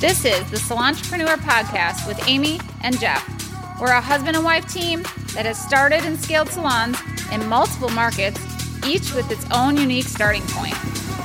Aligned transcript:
This 0.00 0.24
is 0.24 0.48
the 0.48 0.58
Salontrepreneur 0.58 1.38
Podcast 1.38 2.06
with 2.06 2.22
Amy 2.28 2.60
and 2.84 3.00
Jeff. 3.00 3.20
We're 3.80 3.90
a 3.90 4.00
husband 4.00 4.36
and 4.36 4.44
wife 4.44 4.72
team 4.72 5.02
that 5.34 5.44
has 5.44 5.60
started 5.60 6.04
and 6.04 6.16
scaled 6.16 6.48
salons 6.50 6.96
in 7.32 7.44
multiple 7.48 7.88
markets, 7.88 8.40
each 8.86 9.12
with 9.12 9.28
its 9.32 9.44
own 9.50 9.76
unique 9.76 10.04
starting 10.04 10.44
point. 10.50 10.76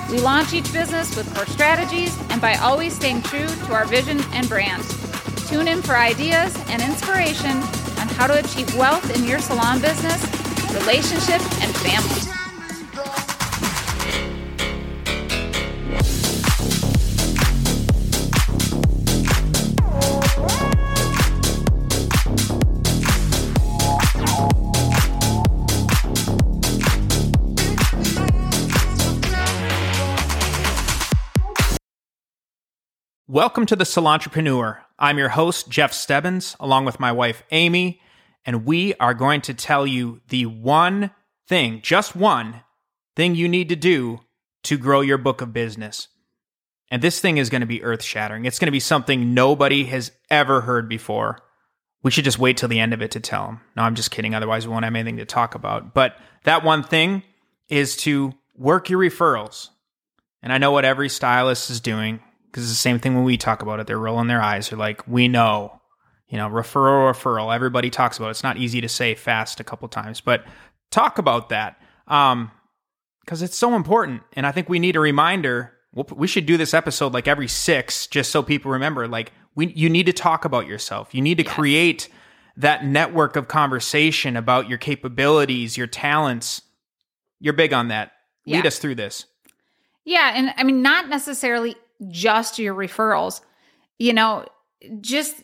We 0.10 0.18
launch 0.18 0.54
each 0.54 0.74
business 0.74 1.16
with 1.16 1.32
core 1.36 1.46
strategies 1.46 2.18
and 2.32 2.42
by 2.42 2.56
always 2.56 2.96
staying 2.96 3.22
true 3.22 3.46
to 3.46 3.74
our 3.74 3.86
vision 3.86 4.20
and 4.32 4.50
brand. 4.50 4.84
Tune 5.48 5.68
in 5.68 5.84
for 5.84 5.96
ideas 5.96 6.58
and 6.70 6.82
inspiration 6.82 7.58
on 8.02 8.08
how 8.18 8.26
to 8.26 8.40
achieve 8.40 8.76
wealth 8.76 9.16
in 9.16 9.24
your 9.26 9.38
salon 9.38 9.82
business, 9.82 10.20
relationship, 10.74 11.42
and 11.62 11.76
family. 11.78 12.43
Welcome 33.34 33.66
to 33.66 33.76
the 33.76 33.84
Salontrepreneur. 33.84 34.78
I'm 35.00 35.18
your 35.18 35.30
host, 35.30 35.68
Jeff 35.68 35.92
Stebbins, 35.92 36.56
along 36.60 36.86
with 36.86 37.00
my 37.00 37.12
wife, 37.12 37.42
Amy, 37.50 38.00
and 38.46 38.64
we 38.64 38.94
are 39.00 39.16
going 39.16 39.42
to 39.42 39.56
tell 39.56 39.88
you 39.88 40.22
the 40.28 40.46
one 40.46 41.10
thing, 41.48 41.82
just 41.82 42.16
one 42.16 42.62
thing 43.16 43.34
you 43.34 43.50
need 43.50 43.70
to 43.70 43.76
do 43.76 44.20
to 44.66 44.78
grow 44.78 45.02
your 45.02 45.18
book 45.18 45.42
of 45.42 45.52
business. 45.52 46.10
And 46.92 47.02
this 47.02 47.20
thing 47.20 47.38
is 47.38 47.50
going 47.50 47.62
to 47.62 47.66
be 47.66 47.82
earth 47.82 48.04
shattering. 48.04 48.46
It's 48.46 48.60
going 48.60 48.68
to 48.68 48.72
be 48.72 48.80
something 48.80 49.34
nobody 49.34 49.86
has 49.86 50.12
ever 50.30 50.62
heard 50.62 50.88
before. 50.88 51.40
We 52.04 52.12
should 52.12 52.26
just 52.26 52.38
wait 52.38 52.58
till 52.58 52.70
the 52.70 52.80
end 52.80 52.94
of 52.94 53.02
it 53.02 53.10
to 53.10 53.20
tell 53.20 53.48
them. 53.48 53.62
No, 53.76 53.82
I'm 53.82 53.96
just 53.96 54.12
kidding. 54.12 54.36
Otherwise, 54.36 54.68
we 54.68 54.74
won't 54.74 54.86
have 54.86 54.94
anything 54.94 55.18
to 55.18 55.26
talk 55.26 55.56
about. 55.56 55.96
But 55.96 56.18
that 56.44 56.64
one 56.64 56.84
thing 56.84 57.24
is 57.68 57.96
to 57.98 58.36
work 58.56 58.92
your 58.92 59.00
referrals. 59.00 59.70
And 60.44 60.54
I 60.54 60.60
know 60.60 60.72
what 60.72 60.86
every 60.86 61.10
stylist 61.10 61.72
is 61.72 61.80
doing 61.80 62.20
because 62.54 62.66
it's 62.66 62.72
the 62.74 62.76
same 62.76 63.00
thing 63.00 63.16
when 63.16 63.24
we 63.24 63.36
talk 63.36 63.64
about 63.64 63.80
it. 63.80 63.88
They're 63.88 63.98
rolling 63.98 64.28
their 64.28 64.42
eyes. 64.42 64.70
They're 64.70 64.78
like, 64.78 65.08
we 65.08 65.28
know, 65.28 65.82
you 66.30 66.38
know, 66.38 66.48
referral, 66.48 67.12
referral. 67.12 67.54
Everybody 67.54 67.90
talks 67.90 68.18
about 68.18 68.28
it. 68.28 68.32
It's 68.32 68.44
not 68.44 68.58
easy 68.58 68.80
to 68.80 68.88
say 68.88 69.16
fast 69.16 69.60
a 69.60 69.64
couple 69.64 69.88
times, 69.88 70.22
but 70.22 70.46
talk 70.92 71.18
about 71.18 71.50
that 71.50 71.82
um, 72.08 72.52
because 73.22 73.42
it's 73.42 73.58
so 73.58 73.76
important. 73.76 74.22
And 74.34 74.46
I 74.46 74.52
think 74.52 74.70
we 74.70 74.78
need 74.78 74.96
a 74.96 75.00
reminder. 75.00 75.74
We'll, 75.96 76.06
we 76.16 76.28
should 76.28 76.46
do 76.46 76.56
this 76.56 76.76
episode 76.76 77.12
like 77.12 77.28
every 77.28 77.48
six, 77.48 78.06
just 78.06 78.30
so 78.30 78.44
people 78.44 78.72
remember. 78.72 79.08
Like, 79.08 79.32
we 79.56 79.74
you 79.74 79.90
need 79.90 80.06
to 80.06 80.14
talk 80.14 80.46
about 80.46 80.68
yourself. 80.68 81.16
You 81.16 81.24
need 81.24 81.40
to 81.40 81.44
yes. 81.44 81.54
create 81.54 82.10
that 82.58 82.86
network 82.86 83.36
of 83.36 83.48
conversation 83.48 84.38
about 84.38 84.70
your 84.70 84.78
capabilities, 84.78 85.76
your 85.76 85.88
talents. 85.88 86.62
You're 87.40 87.54
big 87.54 87.74
on 87.74 87.88
that. 87.88 88.12
Lead 88.46 88.64
yeah. 88.64 88.68
us 88.68 88.78
through 88.78 88.96
this. 88.96 89.26
Yeah, 90.06 90.34
and 90.36 90.54
I 90.56 90.64
mean, 90.64 90.82
not 90.82 91.10
necessarily 91.10 91.76
just 92.10 92.60
your 92.60 92.76
referrals. 92.76 93.42
You 94.00 94.14
know, 94.14 94.46
just 95.02 95.36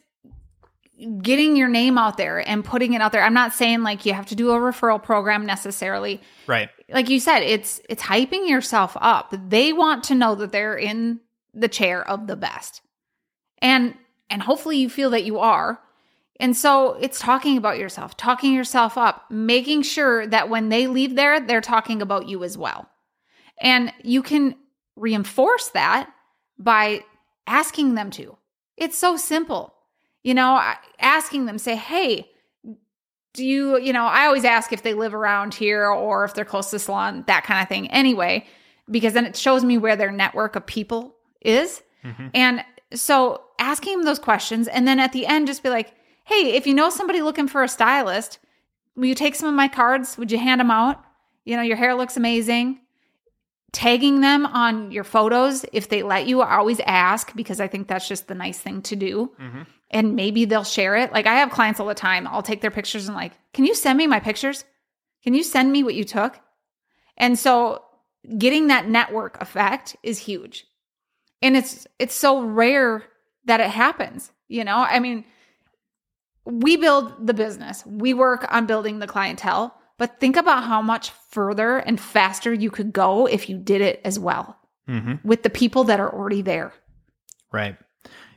getting 1.21 1.55
your 1.55 1.69
name 1.69 1.97
out 1.97 2.17
there 2.17 2.47
and 2.47 2.63
putting 2.63 2.93
it 2.93 3.01
out 3.01 3.11
there. 3.11 3.23
I'm 3.23 3.33
not 3.33 3.53
saying 3.53 3.83
like 3.83 4.05
you 4.05 4.13
have 4.13 4.25
to 4.27 4.35
do 4.35 4.51
a 4.51 4.59
referral 4.59 5.01
program 5.01 5.45
necessarily. 5.45 6.21
Right. 6.45 6.69
Like 6.89 7.09
you 7.09 7.19
said, 7.19 7.39
it's 7.39 7.79
it's 7.89 8.03
hyping 8.03 8.49
yourself 8.49 8.97
up. 8.99 9.33
They 9.49 9.71
want 9.71 10.03
to 10.05 10.15
know 10.15 10.35
that 10.35 10.51
they're 10.51 10.77
in 10.77 11.21
the 11.53 11.67
chair 11.67 12.07
of 12.07 12.27
the 12.27 12.35
best. 12.35 12.81
And 13.61 13.95
and 14.29 14.41
hopefully 14.41 14.77
you 14.77 14.89
feel 14.89 15.09
that 15.11 15.23
you 15.23 15.39
are. 15.39 15.79
And 16.39 16.55
so 16.55 16.93
it's 16.93 17.19
talking 17.19 17.57
about 17.57 17.79
yourself, 17.79 18.15
talking 18.15 18.53
yourself 18.53 18.97
up, 18.97 19.29
making 19.29 19.81
sure 19.81 20.25
that 20.27 20.49
when 20.49 20.69
they 20.69 20.87
leave 20.87 21.15
there, 21.15 21.39
they're 21.39 21.59
talking 21.59 22.01
about 22.01 22.29
you 22.29 22.43
as 22.43 22.57
well. 22.57 22.89
And 23.59 23.91
you 24.03 24.23
can 24.23 24.55
reinforce 24.95 25.69
that 25.69 26.09
by 26.59 27.03
asking 27.47 27.95
them 27.95 28.11
to. 28.11 28.37
It's 28.77 28.97
so 28.97 29.17
simple. 29.17 29.73
You 30.21 30.33
know, 30.33 30.61
asking 30.99 31.45
them, 31.45 31.57
say, 31.57 31.77
hey, 31.77 32.29
do 33.33 33.45
you, 33.45 33.79
you 33.79 33.93
know, 33.93 34.05
I 34.05 34.25
always 34.25 34.43
ask 34.43 34.73
if 34.73 34.83
they 34.83 34.93
live 34.93 35.13
around 35.13 35.53
here 35.53 35.87
or 35.87 36.25
if 36.25 36.33
they're 36.33 36.45
close 36.45 36.69
to 36.69 36.75
the 36.75 36.79
salon, 36.79 37.23
that 37.27 37.45
kind 37.45 37.61
of 37.61 37.69
thing 37.69 37.89
anyway, 37.89 38.45
because 38.91 39.13
then 39.13 39.25
it 39.25 39.37
shows 39.37 39.63
me 39.63 39.77
where 39.77 39.95
their 39.95 40.11
network 40.11 40.55
of 40.55 40.65
people 40.65 41.15
is. 41.41 41.81
Mm-hmm. 42.03 42.27
And 42.33 42.65
so 42.93 43.41
asking 43.59 43.97
them 43.97 44.05
those 44.05 44.19
questions 44.19 44.67
and 44.67 44.87
then 44.87 44.99
at 44.99 45.13
the 45.13 45.25
end 45.25 45.47
just 45.47 45.63
be 45.63 45.69
like, 45.69 45.93
hey, 46.25 46.53
if 46.55 46.67
you 46.67 46.73
know 46.73 46.89
somebody 46.89 47.21
looking 47.21 47.47
for 47.47 47.63
a 47.63 47.69
stylist, 47.69 48.39
will 48.95 49.05
you 49.05 49.15
take 49.15 49.35
some 49.35 49.47
of 49.47 49.55
my 49.55 49.67
cards? 49.67 50.17
Would 50.17 50.31
you 50.31 50.37
hand 50.37 50.59
them 50.59 50.71
out? 50.71 51.01
You 51.45 51.55
know, 51.55 51.63
your 51.63 51.77
hair 51.77 51.95
looks 51.95 52.17
amazing 52.17 52.81
tagging 53.71 54.21
them 54.21 54.45
on 54.45 54.91
your 54.91 55.03
photos 55.03 55.65
if 55.73 55.89
they 55.89 56.03
let 56.03 56.27
you. 56.27 56.41
I 56.41 56.57
always 56.57 56.79
ask 56.81 57.35
because 57.35 57.59
I 57.59 57.67
think 57.67 57.87
that's 57.87 58.07
just 58.07 58.27
the 58.27 58.35
nice 58.35 58.59
thing 58.59 58.81
to 58.83 58.95
do. 58.95 59.31
Mm-hmm. 59.39 59.61
And 59.91 60.15
maybe 60.15 60.45
they'll 60.45 60.63
share 60.63 60.95
it. 60.95 61.11
Like 61.11 61.27
I 61.27 61.35
have 61.35 61.51
clients 61.51 61.79
all 61.79 61.87
the 61.87 61.95
time. 61.95 62.27
I'll 62.27 62.43
take 62.43 62.61
their 62.61 62.71
pictures 62.71 63.07
and 63.07 63.15
like, 63.15 63.33
can 63.53 63.65
you 63.65 63.75
send 63.75 63.97
me 63.97 64.07
my 64.07 64.19
pictures? 64.19 64.65
Can 65.23 65.33
you 65.33 65.43
send 65.43 65.71
me 65.71 65.83
what 65.83 65.95
you 65.95 66.03
took? 66.03 66.39
And 67.17 67.37
so 67.37 67.83
getting 68.37 68.67
that 68.67 68.87
network 68.87 69.41
effect 69.41 69.95
is 70.03 70.19
huge. 70.19 70.65
And 71.41 71.55
it's 71.55 71.87
it's 71.99 72.15
so 72.15 72.41
rare 72.43 73.03
that 73.45 73.59
it 73.59 73.69
happens, 73.69 74.31
you 74.47 74.63
know? 74.63 74.77
I 74.77 74.99
mean, 74.99 75.25
we 76.45 76.77
build 76.77 77.25
the 77.25 77.33
business. 77.33 77.85
We 77.85 78.13
work 78.13 78.45
on 78.49 78.65
building 78.65 78.99
the 78.99 79.07
clientele 79.07 79.78
but 79.99 80.19
think 80.19 80.37
about 80.37 80.63
how 80.63 80.81
much 80.81 81.11
further 81.29 81.77
and 81.77 81.99
faster 81.99 82.51
you 82.51 82.71
could 82.71 82.91
go 82.91 83.27
if 83.27 83.49
you 83.49 83.57
did 83.57 83.81
it 83.81 84.01
as 84.03 84.17
well 84.17 84.57
mm-hmm. 84.87 85.15
with 85.27 85.43
the 85.43 85.49
people 85.49 85.83
that 85.83 85.99
are 85.99 86.11
already 86.11 86.41
there. 86.41 86.73
Right. 87.51 87.77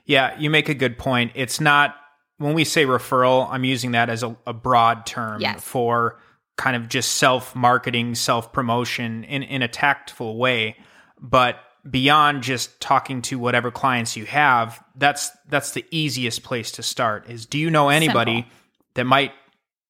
Yeah, 0.04 0.38
you 0.38 0.50
make 0.50 0.68
a 0.68 0.74
good 0.74 0.98
point. 0.98 1.32
It's 1.36 1.60
not, 1.60 1.94
when 2.38 2.54
we 2.54 2.64
say 2.64 2.84
referral, 2.84 3.48
I'm 3.48 3.64
using 3.64 3.92
that 3.92 4.10
as 4.10 4.24
a, 4.24 4.36
a 4.46 4.52
broad 4.52 5.06
term 5.06 5.40
yes. 5.40 5.62
for 5.62 6.18
kind 6.56 6.74
of 6.74 6.88
just 6.88 7.12
self 7.12 7.54
marketing, 7.54 8.16
self 8.16 8.52
promotion 8.52 9.22
in, 9.24 9.44
in 9.44 9.62
a 9.62 9.68
tactful 9.68 10.36
way. 10.36 10.76
But 11.20 11.58
beyond 11.88 12.42
just 12.42 12.80
talking 12.80 13.22
to 13.22 13.38
whatever 13.38 13.70
clients 13.70 14.16
you 14.16 14.26
have, 14.26 14.82
that's 14.96 15.30
that's 15.48 15.70
the 15.70 15.86
easiest 15.92 16.42
place 16.42 16.72
to 16.72 16.82
start. 16.82 17.30
Is 17.30 17.46
do 17.46 17.58
you 17.58 17.70
know 17.70 17.88
anybody 17.88 18.38
Simple. 18.38 18.50
that 18.94 19.04
might 19.04 19.32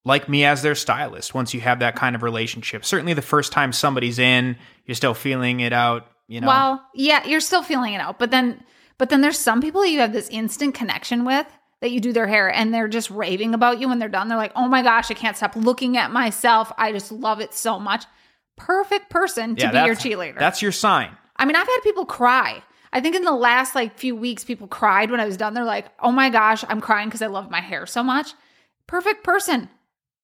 like 0.05 0.27
me 0.27 0.43
as 0.45 0.61
their 0.61 0.75
stylist 0.75 1.33
once 1.33 1.53
you 1.53 1.61
have 1.61 1.79
that 1.79 1.95
kind 1.95 2.15
of 2.15 2.23
relationship. 2.23 2.85
Certainly 2.85 3.13
the 3.13 3.21
first 3.21 3.51
time 3.51 3.71
somebody's 3.71 4.19
in, 4.19 4.57
you're 4.85 4.95
still 4.95 5.13
feeling 5.13 5.61
it 5.61 5.73
out, 5.73 6.07
you 6.27 6.41
know. 6.41 6.47
Well, 6.47 6.85
yeah, 6.93 7.25
you're 7.25 7.39
still 7.39 7.63
feeling 7.63 7.93
it 7.93 8.01
out, 8.01 8.19
but 8.19 8.31
then 8.31 8.63
but 8.97 9.09
then 9.09 9.21
there's 9.21 9.39
some 9.39 9.61
people 9.61 9.85
you 9.85 9.99
have 9.99 10.13
this 10.13 10.29
instant 10.29 10.75
connection 10.75 11.25
with 11.25 11.47
that 11.81 11.91
you 11.91 11.99
do 11.99 12.13
their 12.13 12.27
hair 12.27 12.51
and 12.51 12.73
they're 12.73 12.87
just 12.87 13.09
raving 13.09 13.53
about 13.53 13.79
you 13.79 13.89
when 13.89 13.99
they're 13.99 14.09
done. 14.09 14.27
They're 14.27 14.37
like, 14.37 14.53
"Oh 14.55 14.67
my 14.67 14.81
gosh, 14.81 15.09
I 15.09 15.15
can't 15.15 15.37
stop 15.37 15.55
looking 15.55 15.97
at 15.97 16.11
myself. 16.11 16.71
I 16.77 16.91
just 16.91 17.11
love 17.11 17.39
it 17.39 17.53
so 17.53 17.79
much." 17.79 18.05
Perfect 18.55 19.09
person 19.09 19.55
to 19.55 19.65
yeah, 19.65 19.71
be 19.71 19.87
your 19.87 19.95
cheerleader. 19.95 20.37
That's 20.37 20.61
your 20.61 20.71
sign. 20.71 21.17
I 21.37 21.45
mean, 21.45 21.55
I've 21.55 21.67
had 21.67 21.79
people 21.83 22.05
cry. 22.05 22.61
I 22.91 23.01
think 23.01 23.15
in 23.15 23.23
the 23.23 23.31
last 23.31 23.73
like 23.73 23.97
few 23.97 24.15
weeks 24.15 24.43
people 24.43 24.67
cried 24.67 25.09
when 25.09 25.19
I 25.19 25.25
was 25.25 25.37
done. 25.37 25.53
They're 25.53 25.63
like, 25.63 25.87
"Oh 25.99 26.11
my 26.11 26.29
gosh, 26.29 26.63
I'm 26.67 26.81
crying 26.81 27.07
because 27.07 27.21
I 27.21 27.27
love 27.27 27.49
my 27.49 27.61
hair 27.61 27.85
so 27.85 28.03
much." 28.03 28.33
Perfect 28.85 29.23
person 29.23 29.69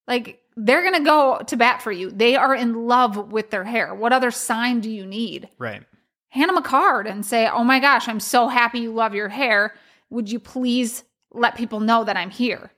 like 0.09 0.42
they're 0.58 0.81
going 0.81 0.96
to 0.96 1.06
go 1.06 1.42
to 1.47 1.56
bat 1.56 1.81
for 1.81 1.92
you. 1.92 2.12
They 2.12 2.36
are 2.36 2.53
in 2.53 2.88
love 2.88 3.31
with 3.31 3.52
their 3.52 3.64
hair. 3.64 3.96
What 3.96 4.12
other 4.12 4.31
sign 4.31 4.81
do 4.81 4.89
you 4.89 5.06
need? 5.06 5.48
Right. 5.57 5.83
Hand 6.30 6.50
them 6.50 6.57
a 6.57 6.62
card 6.62 7.07
and 7.07 7.25
say, 7.25 7.48
"Oh 7.48 7.63
my 7.63 7.80
gosh, 7.80 8.10
I'm 8.10 8.19
so 8.19 8.50
happy 8.50 8.80
you 8.80 8.94
love 8.94 9.16
your 9.16 9.30
hair. 9.30 9.75
Would 10.10 10.30
you 10.30 10.39
please 10.39 11.04
let 11.31 11.56
people 11.56 11.80
know 11.80 12.04
that 12.04 12.18
I'm 12.18 12.30
here?" 12.31 12.72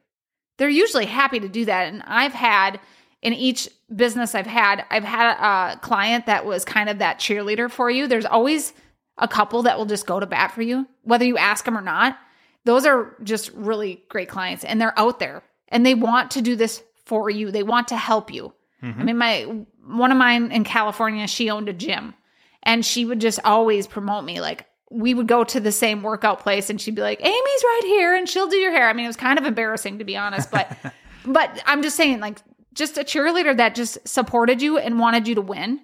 They're 0.57 0.69
usually 0.69 1.07
happy 1.07 1.39
to 1.39 1.49
do 1.49 1.65
that. 1.65 1.91
And 1.91 2.03
I've 2.05 2.33
had 2.33 2.79
in 3.21 3.33
each 3.33 3.69
business 3.93 4.35
I've 4.35 4.45
had, 4.45 4.85
I've 4.89 5.03
had 5.03 5.31
a 5.33 5.79
client 5.79 6.25
that 6.27 6.45
was 6.45 6.65
kind 6.65 6.89
of 6.89 6.99
that 6.99 7.19
cheerleader 7.19 7.69
for 7.69 7.89
you. 7.89 8.07
There's 8.07 8.25
always 8.25 8.73
a 9.17 9.27
couple 9.27 9.63
that 9.63 9.77
will 9.77 9.85
just 9.85 10.05
go 10.05 10.19
to 10.19 10.25
bat 10.25 10.51
for 10.51 10.61
you, 10.61 10.87
whether 11.03 11.25
you 11.25 11.37
ask 11.37 11.65
them 11.65 11.77
or 11.77 11.81
not. 11.81 12.17
Those 12.65 12.85
are 12.85 13.15
just 13.23 13.51
really 13.53 14.03
great 14.09 14.29
clients 14.29 14.63
and 14.63 14.79
they're 14.79 14.97
out 14.97 15.19
there 15.19 15.43
and 15.67 15.85
they 15.85 15.95
want 15.95 16.31
to 16.31 16.41
do 16.41 16.55
this 16.55 16.83
for 17.11 17.29
you. 17.29 17.51
They 17.51 17.61
want 17.61 17.89
to 17.89 17.97
help 17.97 18.33
you. 18.33 18.53
Mm-hmm. 18.81 19.01
I 19.01 19.03
mean, 19.03 19.17
my 19.17 19.65
one 19.85 20.13
of 20.13 20.17
mine 20.17 20.49
in 20.53 20.63
California, 20.63 21.27
she 21.27 21.49
owned 21.49 21.67
a 21.67 21.73
gym 21.73 22.13
and 22.63 22.85
she 22.85 23.03
would 23.03 23.19
just 23.19 23.41
always 23.43 23.85
promote 23.85 24.23
me. 24.23 24.39
Like 24.39 24.65
we 24.89 25.13
would 25.13 25.27
go 25.27 25.43
to 25.43 25.59
the 25.59 25.73
same 25.73 26.03
workout 26.03 26.39
place 26.39 26.69
and 26.69 26.79
she'd 26.79 26.95
be 26.95 27.01
like, 27.01 27.19
Amy's 27.19 27.63
right 27.63 27.81
here 27.83 28.15
and 28.15 28.29
she'll 28.29 28.47
do 28.47 28.55
your 28.55 28.71
hair. 28.71 28.87
I 28.87 28.93
mean, 28.93 29.03
it 29.03 29.09
was 29.09 29.17
kind 29.17 29.37
of 29.37 29.43
embarrassing 29.43 29.99
to 29.99 30.05
be 30.05 30.15
honest, 30.15 30.49
but 30.51 30.77
but 31.25 31.61
I'm 31.65 31.81
just 31.81 31.97
saying, 31.97 32.21
like, 32.21 32.39
just 32.73 32.97
a 32.97 33.03
cheerleader 33.03 33.57
that 33.57 33.75
just 33.75 34.07
supported 34.07 34.61
you 34.61 34.77
and 34.77 34.97
wanted 34.97 35.27
you 35.27 35.35
to 35.35 35.41
win. 35.41 35.81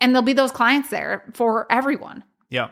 And 0.00 0.12
there'll 0.12 0.26
be 0.26 0.32
those 0.32 0.50
clients 0.50 0.90
there 0.90 1.22
for 1.34 1.70
everyone. 1.70 2.24
Yeah. 2.50 2.70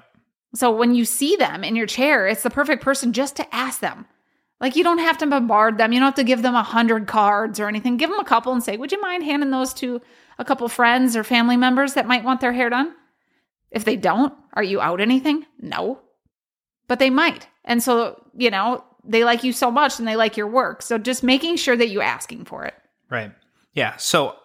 So 0.57 0.73
when 0.73 0.93
you 0.93 1.05
see 1.05 1.37
them 1.37 1.63
in 1.63 1.77
your 1.77 1.87
chair, 1.87 2.27
it's 2.27 2.43
the 2.43 2.51
perfect 2.51 2.83
person 2.83 3.13
just 3.13 3.37
to 3.37 3.55
ask 3.55 3.79
them. 3.79 4.07
Like 4.63 4.77
you 4.77 4.85
don't 4.85 4.99
have 4.99 5.19
to 5.19 5.27
bombard 5.27 5.77
them. 5.77 5.93
You 5.93 5.99
don't 5.99 6.07
have 6.07 6.15
to 6.15 6.25
give 6.25 6.41
them 6.41 6.55
a 6.55 6.63
hundred 6.63 7.09
cards 7.09 7.59
or 7.59 7.69
anything. 7.69 7.97
Give 7.97 8.09
them 8.09 8.21
a 8.21 8.25
couple 8.25 8.53
and 8.53 8.63
say, 8.63 8.77
"Would 8.77 8.93
you 8.93 9.01
mind 9.01 9.25
handing 9.25 9.51
those 9.51 9.75
to 9.75 10.01
a 10.39 10.45
couple 10.45 10.69
friends 10.69 11.17
or 11.17 11.25
family 11.25 11.57
members 11.57 11.95
that 11.95 12.07
might 12.07 12.23
want 12.23 12.41
their 12.41 12.53
hair 12.53 12.71
done?" 12.71 12.95
If 13.73 13.85
they 13.85 13.97
don't, 13.97 14.33
are 14.53 14.63
you 14.63 14.81
out 14.81 15.01
anything? 15.01 15.47
No. 15.59 16.01
But 16.87 17.01
they 17.01 17.11
might. 17.11 17.49
And 17.65 17.83
so, 17.83 18.23
you 18.37 18.51
know, 18.51 18.85
they 19.03 19.25
like 19.25 19.43
you 19.45 19.53
so 19.53 19.71
much 19.71 19.99
and 19.99 20.07
they 20.07 20.15
like 20.15 20.37
your 20.37 20.47
work. 20.47 20.83
So 20.83 20.99
just 20.99 21.23
making 21.23 21.57
sure 21.57 21.77
that 21.77 21.89
you're 21.89 22.03
asking 22.03 22.45
for 22.45 22.65
it. 22.65 22.75
Right. 23.11 23.33
Yeah. 23.73 23.97
So 23.97 24.37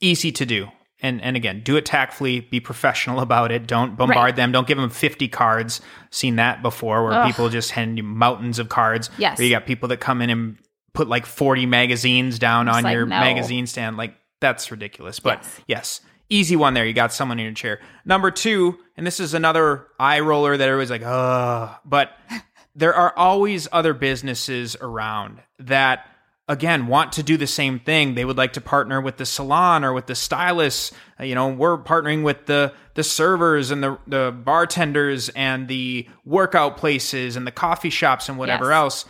easy 0.00 0.32
to 0.32 0.46
do. 0.46 0.68
And 1.02 1.20
and 1.22 1.36
again, 1.36 1.60
do 1.62 1.76
it 1.76 1.84
tactfully, 1.84 2.40
be 2.40 2.58
professional 2.60 3.20
about 3.28 3.52
it. 3.52 3.66
Don't 3.66 3.96
bombard 3.96 4.16
Right. 4.24 4.36
them. 4.36 4.52
Don't 4.52 4.66
give 4.66 4.78
them 4.78 4.90
50 4.90 5.28
cards. 5.28 5.80
Seen 6.10 6.36
that 6.36 6.62
before 6.62 7.04
where 7.04 7.12
Ugh. 7.12 7.26
people 7.26 7.48
just 7.48 7.70
hand 7.72 7.96
you 7.98 8.02
mountains 8.02 8.58
of 8.58 8.68
cards. 8.68 9.10
Yes. 9.18 9.38
Where 9.38 9.46
you 9.46 9.52
got 9.54 9.66
people 9.66 9.88
that 9.90 9.98
come 10.00 10.22
in 10.22 10.30
and 10.30 10.56
put 10.94 11.08
like 11.08 11.26
40 11.26 11.66
magazines 11.66 12.38
down 12.38 12.68
It's 12.68 12.76
on 12.78 12.84
like, 12.84 12.94
your 12.94 13.04
no. 13.04 13.10
magazine 13.20 13.66
stand. 13.66 13.96
Like 13.98 14.14
that's 14.40 14.70
ridiculous. 14.70 15.20
But 15.20 15.40
Yes. 15.42 15.60
yes. 15.66 16.00
Easy 16.28 16.56
one 16.56 16.74
there. 16.74 16.84
You 16.84 16.92
got 16.92 17.12
someone 17.12 17.38
in 17.38 17.44
your 17.44 17.54
chair. 17.54 17.78
Number 18.04 18.30
two, 18.32 18.78
and 18.96 19.06
this 19.06 19.20
is 19.20 19.32
another 19.34 19.86
eye 20.00 20.20
roller 20.20 20.56
that 20.56 20.68
everybody's 20.68 20.90
like, 20.90 21.02
oh, 21.04 21.76
but 21.84 22.10
there 22.74 22.94
are 22.94 23.16
always 23.16 23.68
other 23.70 23.94
businesses 23.94 24.74
around 24.80 25.40
that 25.60 26.06
again 26.48 26.86
want 26.86 27.12
to 27.12 27.22
do 27.22 27.36
the 27.36 27.46
same 27.46 27.78
thing 27.80 28.14
they 28.14 28.24
would 28.24 28.36
like 28.36 28.52
to 28.52 28.60
partner 28.60 29.00
with 29.00 29.16
the 29.16 29.26
salon 29.26 29.84
or 29.84 29.92
with 29.92 30.06
the 30.06 30.14
stylists 30.14 30.92
Uh, 31.18 31.24
you 31.24 31.34
know 31.34 31.48
we're 31.48 31.76
partnering 31.78 32.22
with 32.22 32.46
the 32.46 32.72
the 32.94 33.02
servers 33.04 33.70
and 33.70 33.82
the 33.82 33.98
the 34.06 34.30
bartenders 34.44 35.28
and 35.30 35.66
the 35.68 36.06
workout 36.24 36.76
places 36.76 37.36
and 37.36 37.46
the 37.46 37.50
coffee 37.52 37.90
shops 37.90 38.28
and 38.28 38.38
whatever 38.38 38.66
Yes. 38.66 38.74
else 38.74 39.04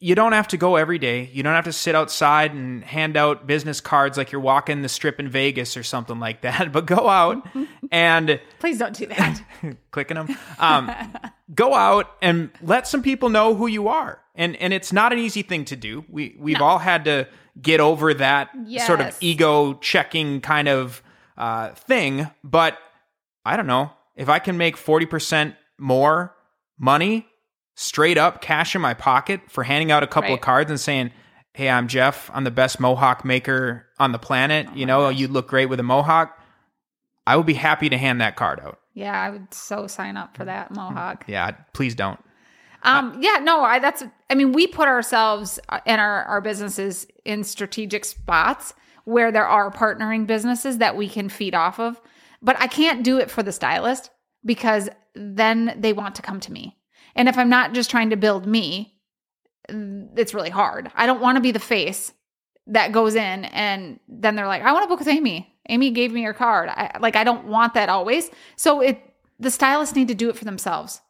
you 0.00 0.14
don't 0.14 0.32
have 0.32 0.48
to 0.48 0.58
go 0.58 0.76
every 0.76 0.98
day 0.98 1.30
you 1.32 1.42
don't 1.42 1.54
have 1.54 1.64
to 1.64 1.72
sit 1.72 1.94
outside 1.94 2.52
and 2.52 2.84
hand 2.84 3.16
out 3.16 3.46
business 3.46 3.80
cards 3.80 4.18
like 4.18 4.30
you're 4.30 4.40
walking 4.40 4.82
the 4.82 4.88
strip 4.88 5.18
in 5.18 5.30
Vegas 5.30 5.78
or 5.78 5.82
something 5.82 6.20
like 6.20 6.42
that 6.42 6.70
but 6.72 6.84
go 6.84 7.08
out 7.08 7.46
and 7.90 8.38
Please 8.58 8.78
don't 8.78 8.94
do 8.94 9.06
that. 9.06 9.40
clicking 9.92 10.16
them. 10.16 10.36
Um, 10.58 10.90
go 11.54 11.74
out 11.74 12.10
and 12.20 12.50
let 12.60 12.86
some 12.86 13.02
people 13.02 13.28
know 13.30 13.54
who 13.54 13.66
you 13.66 13.88
are. 13.88 14.20
And 14.34 14.56
and 14.56 14.72
it's 14.72 14.92
not 14.92 15.12
an 15.12 15.18
easy 15.18 15.42
thing 15.42 15.64
to 15.66 15.76
do. 15.76 16.04
We 16.08 16.36
we've 16.38 16.60
all 16.60 16.78
had 16.78 17.04
to 17.04 17.28
get 17.60 17.80
over 17.80 18.14
that 18.14 18.50
sort 18.84 19.00
of 19.00 19.16
ego 19.20 19.74
checking 19.74 20.40
kind 20.40 20.68
of 20.68 21.02
uh, 21.38 21.70
thing. 21.70 22.28
But 22.42 22.78
I 23.44 23.56
don't 23.56 23.66
know 23.66 23.92
if 24.16 24.28
I 24.28 24.38
can 24.40 24.56
make 24.56 24.76
forty 24.76 25.06
percent 25.06 25.54
more 25.78 26.34
money 26.78 27.26
straight 27.76 28.18
up 28.18 28.40
cash 28.40 28.74
in 28.74 28.80
my 28.80 28.94
pocket 28.94 29.40
for 29.48 29.62
handing 29.64 29.90
out 29.92 30.02
a 30.02 30.06
couple 30.06 30.34
of 30.34 30.40
cards 30.40 30.70
and 30.70 30.80
saying. 30.80 31.12
Hey, 31.56 31.70
I'm 31.70 31.86
Jeff. 31.86 32.32
I'm 32.34 32.42
the 32.42 32.50
best 32.50 32.80
mohawk 32.80 33.24
maker 33.24 33.86
on 34.00 34.10
the 34.10 34.18
planet. 34.18 34.66
Oh 34.68 34.74
you 34.74 34.86
know, 34.86 35.08
you 35.08 35.28
look 35.28 35.46
great 35.46 35.66
with 35.66 35.78
a 35.78 35.84
mohawk. 35.84 36.36
I 37.28 37.36
would 37.36 37.46
be 37.46 37.54
happy 37.54 37.88
to 37.88 37.96
hand 37.96 38.20
that 38.20 38.34
card 38.34 38.58
out. 38.58 38.80
yeah, 38.92 39.12
I 39.12 39.30
would 39.30 39.54
so 39.54 39.86
sign 39.86 40.16
up 40.16 40.36
for 40.36 40.44
that 40.44 40.72
mohawk. 40.72 41.22
Yeah, 41.28 41.52
please 41.72 41.94
don't. 41.94 42.18
Um, 42.84 43.18
yeah, 43.20 43.38
no, 43.42 43.62
I 43.62 43.78
that's 43.78 44.02
I 44.30 44.34
mean, 44.34 44.52
we 44.52 44.66
put 44.66 44.88
ourselves 44.88 45.58
uh, 45.68 45.80
and 45.86 46.00
our 46.00 46.24
our 46.24 46.40
businesses 46.40 47.06
in 47.24 47.44
strategic 47.44 48.04
spots 48.04 48.74
where 49.04 49.30
there 49.30 49.46
are 49.46 49.70
partnering 49.70 50.26
businesses 50.26 50.78
that 50.78 50.96
we 50.96 51.08
can 51.08 51.28
feed 51.28 51.54
off 51.54 51.78
of. 51.78 52.00
But 52.42 52.60
I 52.60 52.66
can't 52.66 53.02
do 53.02 53.18
it 53.18 53.30
for 53.30 53.42
the 53.42 53.52
stylist 53.52 54.10
because 54.44 54.88
then 55.14 55.76
they 55.78 55.92
want 55.92 56.14
to 56.16 56.22
come 56.22 56.40
to 56.40 56.52
me. 56.52 56.76
And 57.14 57.28
if 57.28 57.38
I'm 57.38 57.48
not 57.48 57.72
just 57.72 57.90
trying 57.90 58.10
to 58.10 58.16
build 58.16 58.46
me, 58.46 58.98
it's 59.68 60.34
really 60.34 60.50
hard. 60.50 60.90
I 60.94 61.06
don't 61.06 61.20
want 61.20 61.36
to 61.36 61.40
be 61.40 61.52
the 61.52 61.58
face 61.58 62.12
that 62.66 62.92
goes 62.92 63.14
in 63.14 63.44
and 63.46 64.00
then 64.08 64.36
they're 64.36 64.46
like, 64.46 64.62
I 64.62 64.72
want 64.72 64.84
to 64.84 64.88
book 64.88 64.98
with 64.98 65.08
Amy. 65.08 65.54
Amy 65.68 65.90
gave 65.90 66.12
me 66.12 66.22
your 66.22 66.34
card. 66.34 66.68
I, 66.68 66.98
like 67.00 67.16
I 67.16 67.24
don't 67.24 67.46
want 67.46 67.74
that 67.74 67.88
always. 67.88 68.30
So 68.56 68.80
it 68.80 69.00
the 69.40 69.50
stylists 69.50 69.96
need 69.96 70.08
to 70.08 70.14
do 70.14 70.28
it 70.28 70.36
for 70.36 70.44
themselves. 70.44 71.00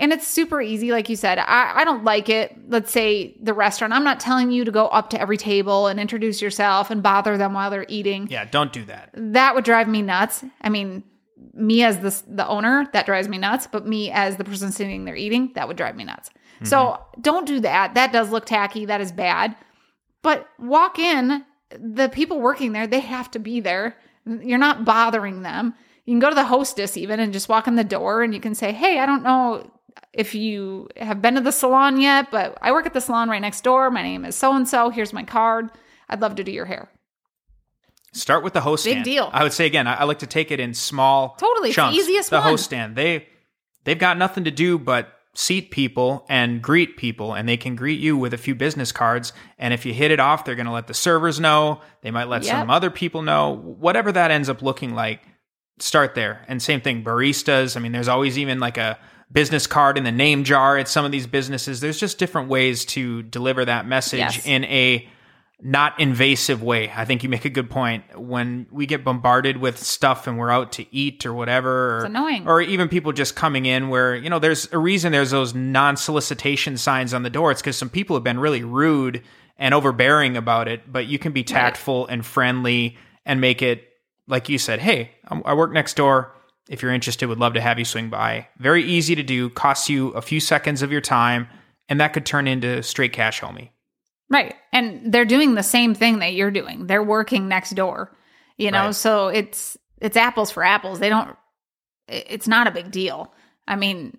And 0.00 0.14
it's 0.14 0.26
super 0.26 0.62
easy, 0.62 0.92
like 0.92 1.10
you 1.10 1.14
said. 1.14 1.38
I, 1.38 1.80
I 1.80 1.84
don't 1.84 2.04
like 2.04 2.30
it. 2.30 2.56
Let's 2.68 2.90
say 2.90 3.36
the 3.38 3.52
restaurant. 3.52 3.92
I'm 3.92 4.02
not 4.02 4.18
telling 4.18 4.50
you 4.50 4.64
to 4.64 4.70
go 4.70 4.86
up 4.86 5.10
to 5.10 5.20
every 5.20 5.36
table 5.36 5.88
and 5.88 6.00
introduce 6.00 6.40
yourself 6.40 6.90
and 6.90 7.02
bother 7.02 7.36
them 7.36 7.52
while 7.52 7.70
they're 7.70 7.84
eating. 7.86 8.26
Yeah, 8.30 8.46
don't 8.46 8.72
do 8.72 8.82
that. 8.86 9.10
That 9.12 9.54
would 9.54 9.64
drive 9.64 9.88
me 9.88 10.00
nuts. 10.00 10.42
I 10.62 10.70
mean, 10.70 11.04
me 11.52 11.84
as 11.84 11.98
the 12.00 12.34
the 12.34 12.48
owner, 12.48 12.88
that 12.94 13.04
drives 13.04 13.28
me 13.28 13.36
nuts. 13.36 13.68
But 13.70 13.86
me 13.86 14.10
as 14.10 14.38
the 14.38 14.44
person 14.44 14.72
sitting 14.72 15.04
there 15.04 15.14
eating, 15.14 15.52
that 15.54 15.68
would 15.68 15.76
drive 15.76 15.96
me 15.96 16.04
nuts. 16.04 16.30
So 16.64 16.78
mm-hmm. 16.78 17.20
don't 17.20 17.46
do 17.46 17.60
that. 17.60 17.92
That 17.92 18.10
does 18.10 18.30
look 18.30 18.46
tacky. 18.46 18.86
That 18.86 19.02
is 19.02 19.12
bad. 19.12 19.54
But 20.22 20.48
walk 20.58 20.98
in. 20.98 21.44
The 21.78 22.08
people 22.08 22.40
working 22.40 22.72
there, 22.72 22.86
they 22.86 23.00
have 23.00 23.30
to 23.32 23.38
be 23.38 23.60
there. 23.60 23.96
You're 24.26 24.58
not 24.58 24.84
bothering 24.84 25.42
them. 25.42 25.74
You 26.04 26.14
can 26.14 26.18
go 26.18 26.30
to 26.30 26.34
the 26.34 26.44
hostess 26.44 26.96
even 26.96 27.20
and 27.20 27.32
just 27.32 27.48
walk 27.48 27.68
in 27.68 27.76
the 27.76 27.84
door 27.84 28.22
and 28.22 28.34
you 28.34 28.40
can 28.40 28.56
say, 28.56 28.72
Hey, 28.72 28.98
I 28.98 29.06
don't 29.06 29.22
know 29.22 29.70
if 30.12 30.34
you 30.34 30.88
have 30.96 31.22
been 31.22 31.34
to 31.36 31.40
the 31.40 31.52
salon 31.52 32.00
yet, 32.00 32.30
but 32.30 32.58
I 32.60 32.72
work 32.72 32.86
at 32.86 32.94
the 32.94 33.00
salon 33.00 33.28
right 33.30 33.40
next 33.40 33.62
door. 33.62 33.90
My 33.90 34.02
name 34.02 34.24
is 34.24 34.34
so 34.36 34.54
and 34.56 34.66
so. 34.68 34.90
Here's 34.90 35.12
my 35.12 35.22
card. 35.22 35.70
I'd 36.08 36.20
love 36.20 36.34
to 36.36 36.44
do 36.44 36.50
your 36.52 36.66
hair. 36.66 36.90
Start 38.12 38.42
with 38.42 38.54
the 38.54 38.60
host 38.60 38.84
Big 38.84 38.92
stand. 38.94 39.04
deal. 39.04 39.30
I 39.32 39.44
would 39.44 39.52
say 39.52 39.66
again, 39.66 39.86
I, 39.86 39.94
I 40.00 40.04
like 40.04 40.18
to 40.20 40.26
take 40.26 40.50
it 40.50 40.58
in 40.58 40.74
small 40.74 41.36
Totally, 41.38 41.68
it's 41.70 41.76
the 41.76 41.90
easiest 41.90 42.30
the 42.30 42.36
one. 42.38 42.44
host 42.48 42.64
stand. 42.64 42.96
They 42.96 43.28
they've 43.84 43.98
got 43.98 44.18
nothing 44.18 44.44
to 44.44 44.50
do 44.50 44.78
but 44.78 45.12
seat 45.34 45.70
people 45.70 46.26
and 46.28 46.60
greet 46.60 46.96
people 46.96 47.34
and 47.34 47.48
they 47.48 47.56
can 47.56 47.76
greet 47.76 48.00
you 48.00 48.16
with 48.16 48.34
a 48.34 48.36
few 48.36 48.52
business 48.52 48.90
cards 48.90 49.32
and 49.60 49.72
if 49.72 49.86
you 49.86 49.94
hit 49.94 50.10
it 50.10 50.18
off 50.18 50.44
they're 50.44 50.56
going 50.56 50.66
to 50.66 50.72
let 50.72 50.88
the 50.88 50.92
servers 50.92 51.38
know 51.38 51.80
they 52.02 52.10
might 52.10 52.26
let 52.28 52.42
Yep. 52.42 52.50
some 52.50 52.68
other 52.68 52.90
people 52.90 53.22
know 53.22 53.50
whatever 53.54 54.10
that 54.10 54.32
ends 54.32 54.48
up 54.48 54.60
looking 54.60 54.92
like 54.92 55.22
start 55.78 56.16
there 56.16 56.44
and 56.48 56.60
same 56.60 56.80
thing 56.80 57.04
baristas 57.04 57.76
i 57.76 57.80
mean 57.80 57.92
there's 57.92 58.08
always 58.08 58.40
even 58.40 58.58
like 58.58 58.76
a 58.76 58.98
business 59.32 59.66
card 59.66 59.96
in 59.96 60.04
the 60.04 60.12
name 60.12 60.44
jar 60.44 60.76
at 60.76 60.88
some 60.88 61.04
of 61.04 61.12
these 61.12 61.26
businesses 61.26 61.80
there's 61.80 62.00
just 62.00 62.18
different 62.18 62.48
ways 62.48 62.84
to 62.84 63.22
deliver 63.22 63.64
that 63.64 63.86
message 63.86 64.18
Yes. 64.18 64.46
in 64.46 64.64
a 64.64 65.08
not 65.62 66.00
invasive 66.00 66.62
way. 66.62 66.90
I 66.96 67.04
think 67.04 67.22
you 67.22 67.28
make 67.28 67.44
a 67.44 67.50
good 67.50 67.68
point. 67.68 68.18
When 68.18 68.66
we 68.70 68.86
get 68.86 69.04
bombarded 69.04 69.58
with 69.58 69.78
stuff 69.78 70.26
and 70.26 70.38
we're 70.38 70.50
out 70.50 70.72
to 70.72 70.86
eat 70.90 71.26
or 71.26 71.34
whatever, 71.34 71.96
or, 71.96 71.98
It's 71.98 72.06
annoying. 72.06 72.48
or 72.48 72.62
even 72.62 72.88
people 72.88 73.12
just 73.12 73.36
coming 73.36 73.66
in 73.66 73.90
where, 73.90 74.16
you 74.16 74.30
know, 74.30 74.38
there's 74.38 74.72
a 74.72 74.78
reason 74.78 75.12
there's 75.12 75.32
those 75.32 75.52
non 75.54 75.98
solicitation 75.98 76.78
signs 76.78 77.12
on 77.12 77.24
the 77.24 77.28
door. 77.28 77.50
It's 77.50 77.60
because 77.60 77.76
some 77.76 77.90
people 77.90 78.16
have 78.16 78.24
been 78.24 78.38
really 78.40 78.64
rude 78.64 79.22
and 79.58 79.74
overbearing 79.74 80.34
about 80.38 80.66
it, 80.66 80.90
but 80.90 81.08
you 81.08 81.18
can 81.18 81.32
be 81.32 81.44
tactful 81.44 82.06
and 82.06 82.24
friendly 82.24 82.96
and 83.26 83.38
make 83.38 83.60
it, 83.60 83.86
like 84.26 84.48
you 84.48 84.56
said, 84.56 84.78
hey, 84.80 85.10
I 85.44 85.52
work 85.52 85.72
next 85.72 85.92
door. 85.94 86.32
If 86.70 86.82
you're 86.82 86.92
interested, 86.92 87.28
would 87.28 87.40
love 87.40 87.54
to 87.54 87.60
have 87.60 87.78
you 87.80 87.84
swing 87.84 88.08
by. 88.10 88.46
Very 88.58 88.84
easy 88.84 89.16
to 89.16 89.22
do, 89.24 89.50
costs 89.50 89.90
you 89.90 90.10
a 90.10 90.22
few 90.22 90.38
seconds 90.38 90.82
of 90.82 90.92
your 90.92 91.00
time, 91.00 91.48
and 91.88 92.00
that 92.00 92.12
could 92.12 92.24
turn 92.24 92.46
into 92.46 92.82
straight 92.84 93.12
cash 93.12 93.40
homie. 93.40 93.70
Right. 94.30 94.54
And 94.72 95.12
they're 95.12 95.24
doing 95.24 95.56
the 95.56 95.64
same 95.64 95.94
thing 95.94 96.20
that 96.20 96.34
you're 96.34 96.52
doing. 96.52 96.86
They're 96.86 97.02
working 97.02 97.48
next 97.48 97.70
door. 97.70 98.16
You 98.56 98.70
know, 98.70 98.86
Right. 98.86 98.94
so 98.94 99.28
it's 99.28 99.76
it's 100.00 100.16
apples 100.16 100.52
for 100.52 100.62
apples. 100.62 101.00
They 101.00 101.08
don't 101.08 101.36
it's 102.06 102.46
not 102.46 102.68
a 102.68 102.70
big 102.72 102.92
deal. 102.92 103.34
I 103.66 103.74
mean, 103.76 104.16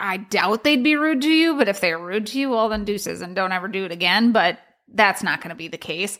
I 0.00 0.16
doubt 0.16 0.64
they'd 0.64 0.82
be 0.82 0.96
rude 0.96 1.20
to 1.22 1.30
you, 1.30 1.56
but 1.56 1.68
if 1.68 1.80
they're 1.80 1.98
rude 1.98 2.26
to 2.28 2.38
you, 2.40 2.48
well 2.50 2.70
then 2.70 2.84
deuces 2.86 3.20
and 3.20 3.36
don't 3.36 3.52
ever 3.52 3.68
do 3.68 3.84
it 3.84 3.92
again, 3.92 4.32
but 4.32 4.58
that's 4.88 5.22
not 5.22 5.40
going 5.42 5.50
to 5.50 5.54
be 5.56 5.68
the 5.68 5.76
case. 5.76 6.18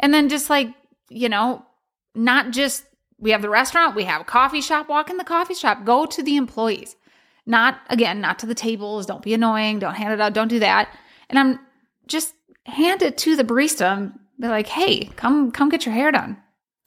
And 0.00 0.12
then 0.12 0.28
just 0.28 0.50
like, 0.50 0.68
you 1.08 1.30
know, 1.30 1.64
not 2.14 2.50
just 2.50 2.84
we 3.18 3.30
have 3.30 3.42
the 3.42 3.50
restaurant, 3.50 3.96
we 3.96 4.04
have 4.04 4.20
a 4.20 4.24
coffee 4.24 4.60
shop, 4.60 4.88
walk 4.88 5.10
in 5.10 5.16
the 5.16 5.24
coffee 5.24 5.54
shop, 5.54 5.84
go 5.84 6.06
to 6.06 6.22
the 6.22 6.36
employees. 6.36 6.96
Not 7.46 7.80
again, 7.88 8.20
not 8.20 8.38
to 8.40 8.46
the 8.46 8.54
tables, 8.54 9.06
don't 9.06 9.22
be 9.22 9.34
annoying, 9.34 9.78
don't 9.78 9.94
hand 9.94 10.12
it 10.12 10.20
out, 10.20 10.34
don't 10.34 10.48
do 10.48 10.58
that. 10.58 10.94
And 11.30 11.38
I'm 11.38 11.58
just 12.06 12.34
hand 12.66 13.02
it 13.02 13.16
to 13.18 13.36
the 13.36 13.44
barista 13.44 13.96
and 13.96 14.18
be 14.38 14.48
like, 14.48 14.66
"Hey, 14.66 15.06
come 15.16 15.50
come 15.50 15.68
get 15.68 15.86
your 15.86 15.94
hair 15.94 16.12
done." 16.12 16.36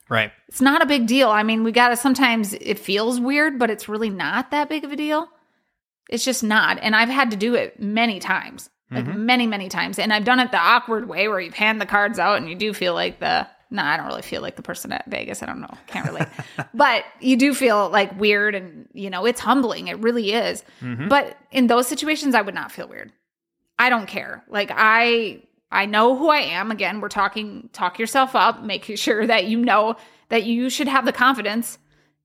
Right. 0.08 0.30
It's 0.48 0.60
not 0.60 0.82
a 0.82 0.86
big 0.86 1.06
deal. 1.06 1.30
I 1.30 1.42
mean, 1.42 1.64
we 1.64 1.72
got 1.72 1.88
to 1.88 1.96
sometimes 1.96 2.52
it 2.54 2.78
feels 2.78 3.18
weird, 3.18 3.58
but 3.58 3.70
it's 3.70 3.88
really 3.88 4.10
not 4.10 4.50
that 4.50 4.68
big 4.68 4.84
of 4.84 4.92
a 4.92 4.96
deal. 4.96 5.26
It's 6.10 6.24
just 6.24 6.44
not. 6.44 6.78
And 6.82 6.94
I've 6.94 7.08
had 7.08 7.30
to 7.30 7.36
do 7.36 7.54
it 7.54 7.80
many 7.80 8.20
times. 8.20 8.68
Like 8.90 9.06
mm-hmm. 9.06 9.24
many, 9.24 9.46
many 9.46 9.70
times. 9.70 9.98
And 9.98 10.12
I've 10.12 10.26
done 10.26 10.38
it 10.38 10.50
the 10.50 10.58
awkward 10.58 11.08
way 11.08 11.26
where 11.26 11.40
you've 11.40 11.54
hand 11.54 11.80
the 11.80 11.86
cards 11.86 12.18
out 12.18 12.36
and 12.36 12.48
you 12.48 12.54
do 12.54 12.74
feel 12.74 12.92
like 12.92 13.20
the 13.20 13.46
no, 13.72 13.82
I 13.82 13.96
don't 13.96 14.06
really 14.06 14.22
feel 14.22 14.42
like 14.42 14.56
the 14.56 14.62
person 14.62 14.92
at 14.92 15.06
Vegas. 15.06 15.42
I 15.42 15.46
don't 15.46 15.60
know. 15.60 15.74
Can't 15.86 16.06
relate. 16.06 16.28
but 16.74 17.04
you 17.20 17.36
do 17.36 17.54
feel 17.54 17.88
like 17.88 18.18
weird 18.18 18.54
and 18.54 18.88
you 18.92 19.10
know, 19.10 19.24
it's 19.24 19.40
humbling. 19.40 19.88
It 19.88 19.98
really 19.98 20.32
is. 20.32 20.62
But 21.08 21.36
in 21.50 21.66
those 21.66 21.88
situations 21.88 22.34
I 22.34 22.42
would 22.42 22.54
not 22.54 22.70
feel 22.70 22.86
weird. 22.86 23.12
I 23.78 23.88
don't 23.88 24.06
care. 24.06 24.44
Like 24.48 24.70
I 24.72 25.42
I 25.70 25.86
know 25.86 26.16
who 26.16 26.28
I 26.28 26.40
am. 26.40 26.70
Again, 26.70 27.00
we're 27.00 27.08
talking 27.08 27.70
talk 27.72 27.98
yourself 27.98 28.36
up, 28.36 28.62
making 28.62 28.96
sure 29.06 29.26
that 29.26 29.46
you 29.46 29.58
know 29.58 29.96
that 30.28 30.44
you 30.44 30.70
should 30.70 30.88
have 30.88 31.04
the 31.04 31.12
confidence 31.12 31.78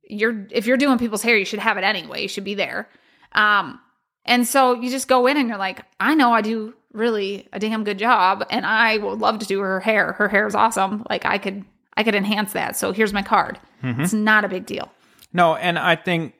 you're 0.09 0.47
if 0.51 0.65
you're 0.65 0.77
doing 0.77 0.97
people's 0.97 1.21
hair, 1.21 1.37
you 1.37 1.45
should 1.45 1.59
have 1.59 1.77
it 1.77 1.83
anyway. 1.83 2.21
You 2.21 2.27
should 2.27 2.43
be 2.43 2.55
there. 2.55 2.89
Um, 3.33 3.79
and 4.25 4.47
so 4.47 4.73
you 4.73 4.89
just 4.89 5.07
go 5.07 5.27
in 5.27 5.37
and 5.37 5.47
you're 5.47 5.57
like, 5.57 5.81
I 5.99 6.15
know 6.15 6.33
I 6.33 6.41
do 6.41 6.73
really 6.93 7.47
a 7.53 7.59
damn 7.59 7.83
good 7.83 7.99
job, 7.99 8.45
and 8.49 8.65
I 8.65 8.97
would 8.97 9.19
love 9.19 9.39
to 9.39 9.45
do 9.45 9.59
her 9.59 9.79
hair. 9.79 10.13
Her 10.13 10.27
hair 10.27 10.47
is 10.47 10.55
awesome. 10.55 11.05
Like 11.09 11.25
I 11.25 11.37
could 11.37 11.65
I 11.95 12.03
could 12.03 12.15
enhance 12.15 12.53
that. 12.53 12.75
So 12.75 12.91
here's 12.91 13.13
my 13.13 13.21
card. 13.23 13.59
Mm-hmm. 13.83 14.01
It's 14.01 14.13
not 14.13 14.45
a 14.45 14.47
big 14.47 14.65
deal. 14.65 14.91
No, 15.33 15.55
and 15.55 15.77
I 15.77 15.95
think 15.95 16.33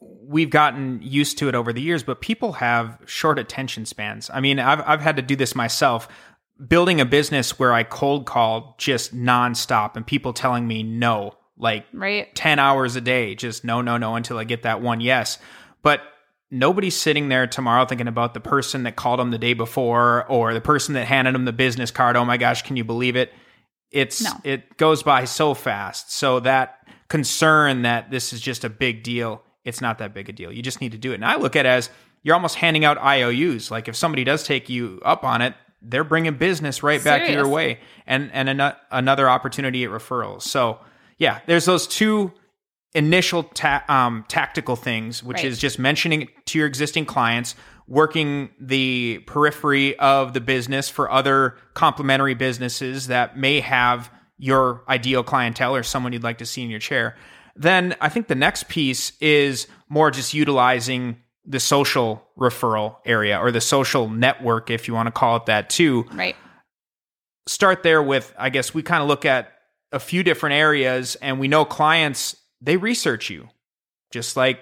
we've 0.00 0.50
gotten 0.50 1.00
used 1.02 1.38
to 1.38 1.48
it 1.48 1.54
over 1.54 1.72
the 1.72 1.80
years, 1.80 2.02
but 2.02 2.20
people 2.20 2.52
have 2.54 2.98
short 3.06 3.38
attention 3.38 3.86
spans. 3.86 4.30
I 4.32 4.40
mean, 4.40 4.58
I've 4.58 4.82
I've 4.86 5.00
had 5.00 5.16
to 5.16 5.22
do 5.22 5.36
this 5.36 5.54
myself. 5.54 6.08
Building 6.66 7.00
a 7.00 7.04
business 7.04 7.56
where 7.56 7.72
I 7.72 7.84
cold 7.84 8.26
call 8.26 8.74
just 8.78 9.14
nonstop 9.14 9.94
and 9.94 10.04
people 10.04 10.32
telling 10.32 10.66
me 10.66 10.82
no, 10.82 11.34
like 11.56 11.86
Right. 11.92 12.34
10 12.34 12.58
hours 12.58 12.96
a 12.96 13.00
day, 13.00 13.36
just 13.36 13.64
no, 13.64 13.80
no, 13.80 13.96
no 13.96 14.16
until 14.16 14.38
I 14.38 14.44
get 14.44 14.64
that 14.64 14.82
one 14.82 15.00
yes. 15.00 15.38
But 15.82 16.00
nobody's 16.50 16.96
sitting 16.96 17.28
there 17.28 17.46
tomorrow 17.46 17.84
thinking 17.84 18.08
about 18.08 18.34
the 18.34 18.40
person 18.40 18.84
that 18.84 18.96
called 18.96 19.20
them 19.20 19.30
the 19.30 19.38
day 19.38 19.52
before 19.52 20.24
or 20.28 20.54
the 20.54 20.60
person 20.60 20.94
that 20.94 21.06
handed 21.06 21.34
them 21.34 21.44
the 21.44 21.52
business 21.52 21.90
card. 21.90 22.16
Oh 22.16 22.24
my 22.24 22.36
gosh, 22.36 22.62
can 22.62 22.76
you 22.76 22.84
believe 22.84 23.16
it? 23.16 23.32
It's 23.90 24.22
No. 24.22 24.30
it 24.44 24.76
goes 24.76 25.02
by 25.02 25.24
so 25.24 25.54
fast. 25.54 26.12
So 26.12 26.40
that 26.40 26.86
concern 27.08 27.82
that 27.82 28.10
this 28.10 28.32
is 28.32 28.40
just 28.40 28.64
a 28.64 28.68
big 28.70 29.02
deal, 29.02 29.42
it's 29.64 29.80
not 29.80 29.98
that 29.98 30.14
big 30.14 30.28
a 30.28 30.32
deal. 30.32 30.52
You 30.52 30.62
just 30.62 30.80
need 30.80 30.92
to 30.92 30.98
do 30.98 31.12
it. 31.12 31.16
And 31.16 31.24
I 31.24 31.36
look 31.36 31.56
at 31.56 31.66
it 31.66 31.68
as 31.68 31.90
you're 32.22 32.34
almost 32.34 32.56
handing 32.56 32.84
out 32.84 32.98
IOUs. 32.98 33.70
Like 33.70 33.88
if 33.88 33.96
somebody 33.96 34.24
does 34.24 34.42
take 34.44 34.68
you 34.68 35.00
up 35.04 35.24
on 35.24 35.40
it, 35.42 35.54
they're 35.80 36.04
bringing 36.04 36.34
business 36.34 36.82
right 36.82 37.02
back 37.02 37.28
your 37.30 37.46
way 37.48 37.78
and 38.06 38.30
and 38.32 38.48
ano- 38.48 38.76
another 38.90 39.28
opportunity 39.28 39.84
at 39.84 39.90
referrals. 39.90 40.42
So, 40.42 40.80
yeah, 41.18 41.40
there's 41.46 41.64
those 41.66 41.86
two 41.86 42.32
initial 42.98 43.44
ta- 43.44 43.84
um, 43.88 44.24
tactical 44.28 44.76
things, 44.76 45.22
which 45.22 45.36
Right. 45.38 45.44
is 45.46 45.58
just 45.58 45.78
mentioning 45.78 46.22
it 46.22 46.28
to 46.46 46.58
your 46.58 46.66
existing 46.66 47.06
clients, 47.06 47.54
working 47.86 48.50
the 48.60 49.22
periphery 49.26 49.98
of 49.98 50.32
the 50.34 50.40
business 50.40 50.88
for 50.88 51.10
other 51.10 51.56
complementary 51.74 52.34
businesses 52.34 53.06
that 53.06 53.36
may 53.38 53.60
have 53.60 54.10
your 54.36 54.82
ideal 54.88 55.22
clientele 55.22 55.74
or 55.74 55.82
someone 55.82 56.12
you'd 56.12 56.22
like 56.22 56.38
to 56.38 56.46
see 56.46 56.62
in 56.62 56.70
your 56.70 56.80
chair. 56.80 57.16
Then 57.56 57.94
I 58.00 58.08
think 58.08 58.26
the 58.28 58.34
next 58.34 58.68
piece 58.68 59.12
is 59.20 59.66
more 59.88 60.10
just 60.10 60.34
utilizing 60.34 61.16
the 61.44 61.58
social 61.60 62.22
referral 62.38 62.96
area 63.06 63.38
or 63.38 63.50
the 63.50 63.60
social 63.60 64.08
network, 64.08 64.70
if 64.70 64.86
you 64.86 64.92
want 64.94 65.06
to 65.06 65.10
call 65.12 65.36
it 65.36 65.46
that 65.46 65.70
too, 65.70 66.04
Right. 66.12 66.36
start 67.46 67.82
there 67.82 68.02
with 68.02 68.34
I 68.38 68.50
guess 68.50 68.74
we 68.74 68.82
kind 68.82 69.02
of 69.02 69.08
look 69.08 69.24
at 69.24 69.52
a 69.92 69.98
few 69.98 70.22
different 70.22 70.54
areas 70.56 71.16
and 71.22 71.40
we 71.40 71.48
know 71.48 71.64
clients 71.64 72.36
they 72.60 72.76
research 72.76 73.30
you. 73.30 73.48
Just 74.10 74.36
like 74.36 74.60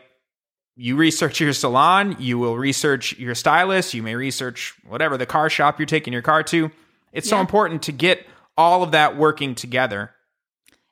you 0.76 0.96
research 0.96 1.40
your 1.40 1.52
salon, 1.52 2.16
you 2.18 2.38
will 2.38 2.56
research 2.56 3.18
your 3.18 3.34
stylist, 3.34 3.94
you 3.94 4.02
may 4.02 4.14
research 4.14 4.74
whatever 4.86 5.16
the 5.16 5.26
car 5.26 5.48
shop 5.48 5.78
you're 5.78 5.86
taking 5.86 6.12
your 6.12 6.22
car 6.22 6.42
to. 6.44 6.70
It's 7.12 7.28
so 7.28 7.40
important 7.40 7.82
to 7.84 7.92
get 7.92 8.26
all 8.58 8.82
of 8.82 8.92
that 8.92 9.16
working 9.16 9.54
together. 9.54 10.10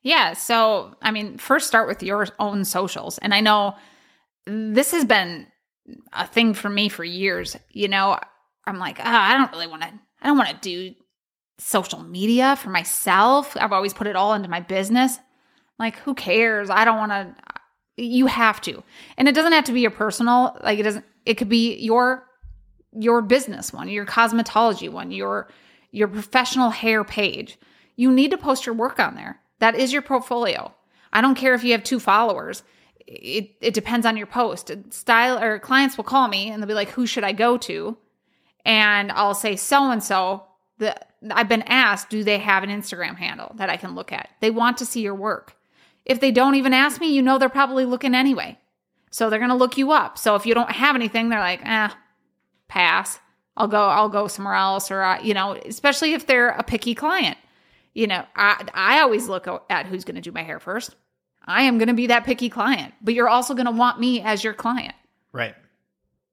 Yeah. 0.02 0.34
So, 0.34 0.94
I 1.02 1.11
mean, 1.11 1.38
first 1.38 1.66
start 1.66 1.88
with 1.88 2.02
your 2.02 2.28
own 2.38 2.64
socials. 2.64 3.18
And 3.18 3.34
I 3.34 3.40
know 3.40 3.75
this 4.46 4.92
has 4.92 5.04
been 5.04 5.46
a 6.12 6.26
thing 6.26 6.54
for 6.54 6.68
me 6.68 6.88
for 6.88 7.04
years. 7.04 7.56
You 7.70 7.88
know, 7.88 8.18
I'm 8.66 8.78
like, 8.78 8.99
ah, 9.00 9.30
I 9.30 9.37
don't 9.37 9.52
really 9.52 9.66
want 9.66 9.82
to, 9.82 9.88
I 10.23 10.26
don't 10.26 10.38
want 10.38 10.50
to 10.50 10.56
do 10.61 10.94
social 11.58 12.02
media 12.02 12.56
for 12.56 12.70
myself. 12.70 13.56
I've 13.58 13.73
always 13.73 13.94
put 13.94 14.06
it 14.06 14.16
all 14.16 14.34
into 14.34 14.49
my 14.49 14.61
business. 14.61 15.18
Like, 15.78 15.97
who 15.99 16.14
cares? 16.14 16.71
I 16.71 16.85
don't 16.85 16.99
want 16.99 17.12
to, 17.12 17.35
you 18.02 18.26
have 18.26 18.61
to. 18.62 18.83
And 19.16 19.28
it 19.28 19.35
doesn't 19.35 19.52
have 19.52 19.64
to 19.64 19.73
be 19.73 19.81
your 19.81 19.90
personal, 19.90 20.57
like, 20.62 20.78
it 20.78 20.85
doesn't, 20.85 21.04
it 21.26 21.35
could 21.35 21.49
be 21.49 21.76
your, 21.76 22.26
your 22.93 23.23
business 23.23 23.73
one, 23.73 23.88
your 23.88 24.07
cosmetology 24.07 24.88
one, 24.88 25.11
your, 25.11 25.49
your 25.90 26.09
professional 26.09 26.71
hair 26.71 27.04
page. 27.04 27.59
You 27.97 28.11
need 28.11 28.31
to 28.31 28.38
post 28.38 28.66
your 28.66 28.75
work 28.75 28.99
on 28.99 29.14
there. 29.14 29.40
That 29.61 29.76
is 29.76 29.93
your 29.93 30.02
portfolio. 30.02 30.75
I 31.12 31.21
don't 31.21 31.37
care 31.37 31.54
if 31.54 31.64
you 31.64 31.73
have 31.73 31.85
two 31.85 32.00
followers. 32.00 32.62
It 33.07 33.50
it 33.61 33.75
depends 33.75 34.04
on 34.04 34.16
your 34.16 34.26
post. 34.26 34.71
Style 34.90 35.43
or 35.43 35.59
clients 35.59 35.97
will 35.97 36.04
call 36.04 36.26
me 36.26 36.50
and 36.50 36.61
they'll 36.61 36.69
be 36.69 36.75
like, 36.75 36.90
"Who 36.90 37.07
should 37.07 37.25
I 37.25 37.33
go 37.33 37.57
to?" 37.59 37.97
And 38.64 39.12
I'll 39.12 39.35
say 39.35 39.57
so 39.57 39.90
and 39.90 40.02
so. 40.02 40.45
The 40.78 40.97
I've 41.31 41.49
been 41.49 41.62
asked, 41.62 42.11
do 42.11 42.25
they 42.25 42.38
have 42.38 42.62
an 42.62 42.71
Instagram 42.71 43.16
handle 43.16 43.52
that 43.57 43.71
I 43.71 43.76
can 43.76 43.95
look 43.95 44.12
at? 44.12 44.28
They 44.40 44.50
want 44.50 44.76
to 44.78 44.87
see 44.87 45.00
your 45.00 45.14
work. 45.14 45.57
If 46.04 46.20
they 46.20 46.30
don't 46.30 46.54
even 46.54 46.73
ask 46.75 47.00
me, 47.00 47.12
you 47.12 47.23
know 47.23 47.38
they're 47.38 47.49
probably 47.49 47.84
looking 47.84 48.14
anyway. 48.14 48.58
So 49.11 49.30
they're 49.30 49.38
going 49.38 49.50
to 49.50 49.56
look 49.56 49.78
you 49.78 49.92
up. 49.92 50.18
So 50.18 50.34
if 50.34 50.44
you 50.44 50.54
don't 50.54 50.70
have 50.73 50.96
anything, 50.96 51.28
they're 51.28 51.40
like, 51.40 51.64
"Eh, 51.64 51.88
pass. 52.68 53.20
I'll 53.56 53.68
go 53.68 53.82
I'll 53.82 54.08
go 54.08 54.26
somewhere 54.26 54.54
else 54.54 54.90
or 54.90 55.02
uh, 55.02 55.23
you 55.23 55.34
know, 55.34 55.54
especially 55.54 56.14
if 56.14 56.26
they're 56.26 56.49
a 56.49 56.62
picky 56.62 56.94
client. 56.94 57.38
You 57.94 58.08
know, 58.08 58.25
I 58.34 58.66
I 58.75 59.00
always 59.00 59.28
look 59.28 59.46
at 59.70 59.87
who's 59.87 60.04
going 60.04 60.16
to 60.16 60.20
do 60.20 60.32
my 60.32 60.42
hair 60.42 60.58
first. 60.58 60.96
I 61.46 61.62
am 61.62 61.78
going 61.78 61.88
to 61.88 61.94
be 61.94 62.08
that 62.08 62.25
picky 62.25 62.49
client, 62.49 62.94
but 63.02 63.14
you're 63.14 63.28
also 63.28 63.54
going 63.54 63.66
to 63.66 63.73
want 63.73 64.00
me 64.00 64.20
as 64.23 64.42
your 64.42 64.54
client. 64.54 64.94
Right. 65.32 65.54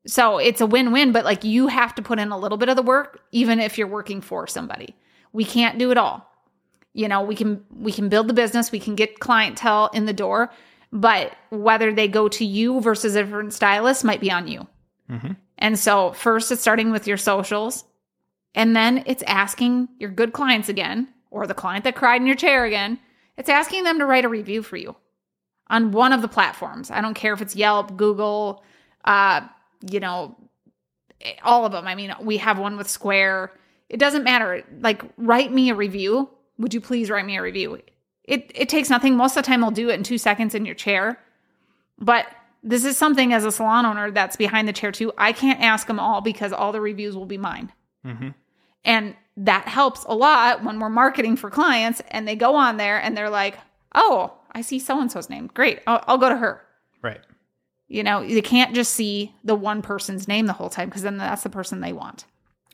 So 0.08 0.40
it's 0.40 0.62
a 0.62 0.66
win-win, 0.66 1.12
but 1.12 1.26
like 1.26 1.44
you 1.44 1.68
have 1.68 1.94
to 1.96 2.02
put 2.02 2.18
in 2.18 2.32
a 2.32 2.38
little 2.38 2.58
bit 2.58 2.70
of 2.70 2.76
the 2.76 2.82
work 2.82 3.22
even 3.32 3.60
if 3.60 3.78
you're 3.78 3.88
working 3.88 4.22
for 4.22 4.48
somebody. 4.48 4.96
We 5.34 5.46
can't 5.46 5.78
do 5.78 5.92
it 5.92 5.98
all. 5.98 6.31
You 6.94 7.08
know, 7.08 7.22
we 7.22 7.36
can 7.36 7.64
we 7.72 7.92
can 7.92 8.10
build 8.10 8.28
the 8.28 8.34
business, 8.34 8.72
we 8.72 8.80
can 8.80 8.96
get 8.96 9.20
clientele 9.20 9.90
in 9.94 10.06
the 10.06 10.14
door, 10.14 10.52
but 10.92 11.34
whether 11.50 11.94
they 11.94 12.08
go 12.08 12.28
to 12.30 12.46
you 12.46 12.82
versus 12.82 13.16
a 13.16 13.24
different 13.24 13.54
stylist 13.54 14.04
might 14.04 14.20
be 14.20 14.32
on 14.32 14.48
you. 14.48 14.68
Mhm. 15.10 15.38
And 15.58 15.80
so 15.80 16.12
first 16.12 16.52
it's 16.52 16.62
starting 16.62 16.92
with 16.92 17.08
your 17.08 17.18
socials, 17.18 17.86
and 18.56 18.76
then 18.76 19.04
it's 19.06 19.24
asking 19.24 19.88
your 20.00 20.10
good 20.10 20.34
clients 20.34 20.68
again, 20.70 21.08
or 21.30 21.48
the 21.48 21.54
client 21.54 21.84
that 21.86 21.96
cried 21.96 22.20
in 22.20 22.28
your 22.28 22.36
chair 22.36 22.66
again. 22.66 23.00
It's 23.38 23.50
asking 23.50 23.84
them 23.84 24.00
to 24.00 24.06
write 24.06 24.26
a 24.26 24.30
review 24.30 24.62
for 24.62 24.76
you 24.76 24.96
on 25.68 25.92
one 25.92 26.12
of 26.12 26.22
the 26.22 26.28
platforms. 26.28 26.92
I 26.92 27.00
don't 27.00 27.14
care 27.14 27.34
if 27.34 27.42
it's 27.42 27.56
Yelp, 27.56 27.96
Google, 27.96 28.64
uh, 29.06 29.42
you 29.90 30.02
know, 30.02 30.36
all 31.44 31.66
of 31.66 31.72
them. 31.72 31.88
I 31.88 31.96
mean, 31.96 32.14
we 32.20 32.38
have 32.38 32.60
one 32.60 32.76
with 32.76 32.90
Square. 32.90 33.54
It 33.88 33.98
doesn't 33.98 34.24
matter. 34.24 34.64
Like, 34.82 35.04
write 35.18 35.52
me 35.54 35.70
a 35.70 35.76
review. 35.76 36.30
Would 36.62 36.74
you 36.74 36.82
please 36.82 37.10
write 37.10 37.26
me 37.26 37.38
a 37.38 37.42
review? 37.42 37.82
It 38.24 38.52
it 38.56 38.70
takes 38.70 38.90
nothing. 38.90 39.18
Most 39.18 39.36
of 39.36 39.44
the 39.44 39.48
time, 39.48 39.64
I'll 39.64 39.72
do 39.72 39.90
it 39.90 39.96
in 39.96 40.04
two 40.04 40.18
seconds 40.18 40.56
in 40.56 40.66
your 40.66 40.76
chair. 40.76 41.20
But 42.00 42.28
this 42.64 42.86
is 42.86 42.98
something 42.98 43.34
as 43.34 43.44
a 43.44 43.52
salon 43.52 43.86
owner 43.86 44.12
that's 44.12 44.36
behind 44.36 44.68
the 44.68 44.74
chair 44.74 44.92
too. 44.92 45.12
I 45.18 45.32
can't 45.34 45.60
ask 45.60 45.88
them 45.88 46.00
all 46.00 46.22
because 46.22 46.54
all 46.54 46.72
the 46.72 46.82
reviews 46.82 47.16
will 47.16 47.26
be 47.26 47.38
mine. 47.38 47.72
hmm 48.06 48.30
And 48.86 49.16
that 49.38 49.68
helps 49.68 50.04
a 50.06 50.14
lot 50.14 50.64
when 50.64 50.80
we're 50.80 50.90
marketing 50.90 51.36
for 51.36 51.50
clients 51.50 52.02
and 52.10 52.28
they 52.28 52.36
go 52.36 52.56
on 52.56 52.78
there 52.78 53.02
and 53.02 53.18
they're 53.18 53.30
like, 53.30 53.58
oh, 53.96 54.34
I 54.52 54.62
see 54.62 54.80
so 54.80 55.00
and 55.00 55.12
so's 55.12 55.30
name. 55.30 55.50
Great. 55.54 55.80
I'll, 55.88 56.04
I'll 56.08 56.18
go 56.18 56.30
to 56.30 56.38
her. 56.38 56.62
Right. 57.02 57.22
You 57.88 58.04
know, 58.04 58.22
you 58.22 58.42
can't 58.42 58.76
just 58.76 58.94
see 58.94 59.34
the 59.44 59.56
one 59.56 59.82
person's 59.82 60.28
name 60.28 60.46
the 60.46 60.54
whole 60.54 60.70
time 60.70 60.90
because 60.90 61.02
then 61.02 61.18
that's 61.18 61.44
the 61.44 61.50
person 61.50 61.82
they 61.82 61.94
want. 61.94 62.26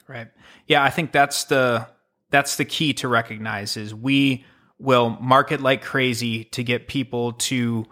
Right. 0.07 0.27
Yeah, 0.67 0.83
I 0.83 0.89
think 0.89 1.11
that's 1.11 1.45
the 1.45 1.87
that's 2.29 2.55
the 2.55 2.65
key 2.65 2.93
to 2.93 3.07
recognize 3.07 3.77
is 3.77 3.93
we 3.93 4.45
will 4.79 5.11
market 5.21 5.61
like 5.61 5.81
crazy 5.81 6.43
to 6.45 6.63
get 6.63 6.87
people 6.87 7.33
to 7.33 7.85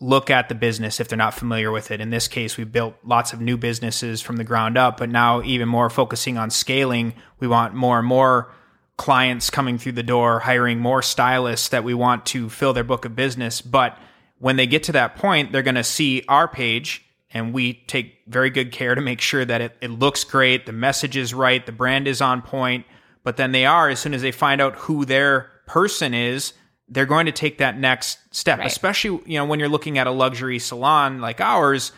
look 0.00 0.28
at 0.28 0.48
the 0.48 0.54
business 0.54 1.00
if 1.00 1.08
they're 1.08 1.16
not 1.16 1.32
familiar 1.32 1.70
with 1.70 1.90
it. 1.90 2.00
In 2.00 2.10
this 2.10 2.28
case, 2.28 2.56
we 2.56 2.64
built 2.64 2.94
lots 3.02 3.32
of 3.32 3.40
new 3.40 3.56
businesses 3.56 4.20
from 4.20 4.36
the 4.36 4.44
ground 4.44 4.76
up, 4.76 4.98
but 4.98 5.08
now 5.08 5.42
even 5.42 5.68
more 5.68 5.88
focusing 5.88 6.36
on 6.36 6.50
scaling, 6.50 7.14
we 7.40 7.48
want 7.48 7.74
more 7.74 7.98
and 7.98 8.06
more 8.06 8.52
clients 8.98 9.48
coming 9.50 9.78
through 9.78 9.92
the 9.92 10.02
door, 10.02 10.40
hiring 10.40 10.78
more 10.78 11.00
stylists 11.00 11.68
that 11.68 11.84
we 11.84 11.94
want 11.94 12.26
to 12.26 12.50
fill 12.50 12.72
their 12.72 12.84
book 12.84 13.04
of 13.04 13.16
business, 13.16 13.60
but 13.60 13.98
when 14.38 14.56
they 14.56 14.66
get 14.66 14.82
to 14.82 14.92
that 14.92 15.16
point, 15.16 15.50
they're 15.50 15.62
going 15.62 15.74
to 15.74 15.84
see 15.84 16.22
our 16.28 16.46
page 16.46 17.02
and 17.30 17.52
we 17.52 17.74
take 17.86 18.18
very 18.26 18.50
good 18.50 18.72
care 18.72 18.94
to 18.94 19.00
make 19.00 19.20
sure 19.20 19.44
that 19.44 19.60
it, 19.60 19.76
it 19.80 19.90
looks 19.90 20.24
great, 20.24 20.66
the 20.66 20.72
message 20.72 21.16
is 21.16 21.34
right, 21.34 21.64
the 21.64 21.72
brand 21.72 22.06
is 22.06 22.20
on 22.20 22.42
point. 22.42 22.86
But 23.26 23.38
then 23.38 23.50
they 23.50 23.66
are, 23.66 23.88
as 23.88 23.98
soon 23.98 24.14
as 24.14 24.22
they 24.22 24.30
find 24.30 24.60
out 24.60 24.76
who 24.76 25.04
their 25.04 25.50
person 25.66 26.14
is, 26.14 26.52
they're 26.88 27.06
going 27.06 27.26
to 27.26 27.32
take 27.32 27.58
that 27.58 27.76
next 27.76 28.18
step. 28.30 28.60
Right. 28.60 28.68
Especially, 28.68 29.20
you 29.26 29.36
know, 29.36 29.44
when 29.44 29.58
you're 29.58 29.68
looking 29.68 29.98
at 29.98 30.06
a 30.06 30.12
luxury 30.12 30.60
salon 30.60 31.20
like 31.20 31.40
ours, 31.40 31.90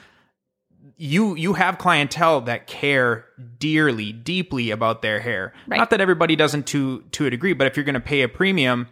you 0.96 1.34
you 1.34 1.52
have 1.52 1.76
clientele 1.76 2.40
that 2.40 2.66
care 2.66 3.26
dearly, 3.58 4.10
deeply 4.10 4.70
about 4.70 5.02
their 5.02 5.20
hair. 5.20 5.52
Right. 5.66 5.76
Not 5.76 5.90
that 5.90 6.00
everybody 6.00 6.34
doesn't 6.34 6.66
to 6.68 7.02
to 7.12 7.26
a 7.26 7.30
degree, 7.30 7.52
but 7.52 7.66
if 7.66 7.76
you're 7.76 7.84
going 7.84 7.92
to 7.92 8.00
pay 8.00 8.22
a 8.22 8.28
premium, 8.28 8.88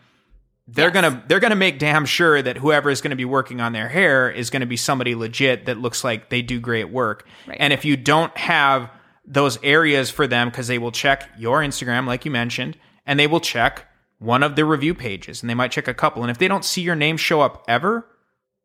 they're 0.68 0.92
Yes. 0.92 0.94
gonna 0.94 1.24
they're 1.28 1.40
gonna 1.40 1.56
make 1.56 1.78
damn 1.78 2.04
sure 2.04 2.42
that 2.42 2.58
whoever 2.58 2.90
is 2.90 3.00
gonna 3.00 3.16
be 3.16 3.24
working 3.24 3.62
on 3.62 3.72
their 3.72 3.88
hair 3.88 4.30
is 4.30 4.50
gonna 4.50 4.66
be 4.66 4.76
somebody 4.76 5.14
legit 5.14 5.64
that 5.64 5.78
looks 5.78 6.04
like 6.04 6.28
they 6.28 6.42
do 6.42 6.60
great 6.60 6.90
work. 6.90 7.26
Right. 7.46 7.56
And 7.58 7.72
if 7.72 7.86
you 7.86 7.96
don't 7.96 8.36
have 8.36 8.90
those 9.26 9.58
areas 9.62 10.10
for 10.10 10.26
them, 10.26 10.48
because 10.50 10.68
they 10.68 10.78
will 10.78 10.92
check 10.92 11.28
your 11.36 11.60
Instagram, 11.60 12.06
like 12.06 12.24
you 12.24 12.30
mentioned, 12.30 12.76
and 13.04 13.18
they 13.18 13.26
will 13.26 13.40
check 13.40 13.86
one 14.18 14.42
of 14.42 14.56
the 14.56 14.64
review 14.64 14.94
pages, 14.94 15.42
and 15.42 15.50
they 15.50 15.54
might 15.54 15.70
check 15.72 15.88
a 15.88 15.94
couple. 15.94 16.22
And 16.22 16.30
if 16.30 16.38
they 16.38 16.48
don't 16.48 16.64
see 16.64 16.80
your 16.82 16.94
name 16.94 17.16
show 17.16 17.40
up 17.40 17.64
ever, 17.68 18.06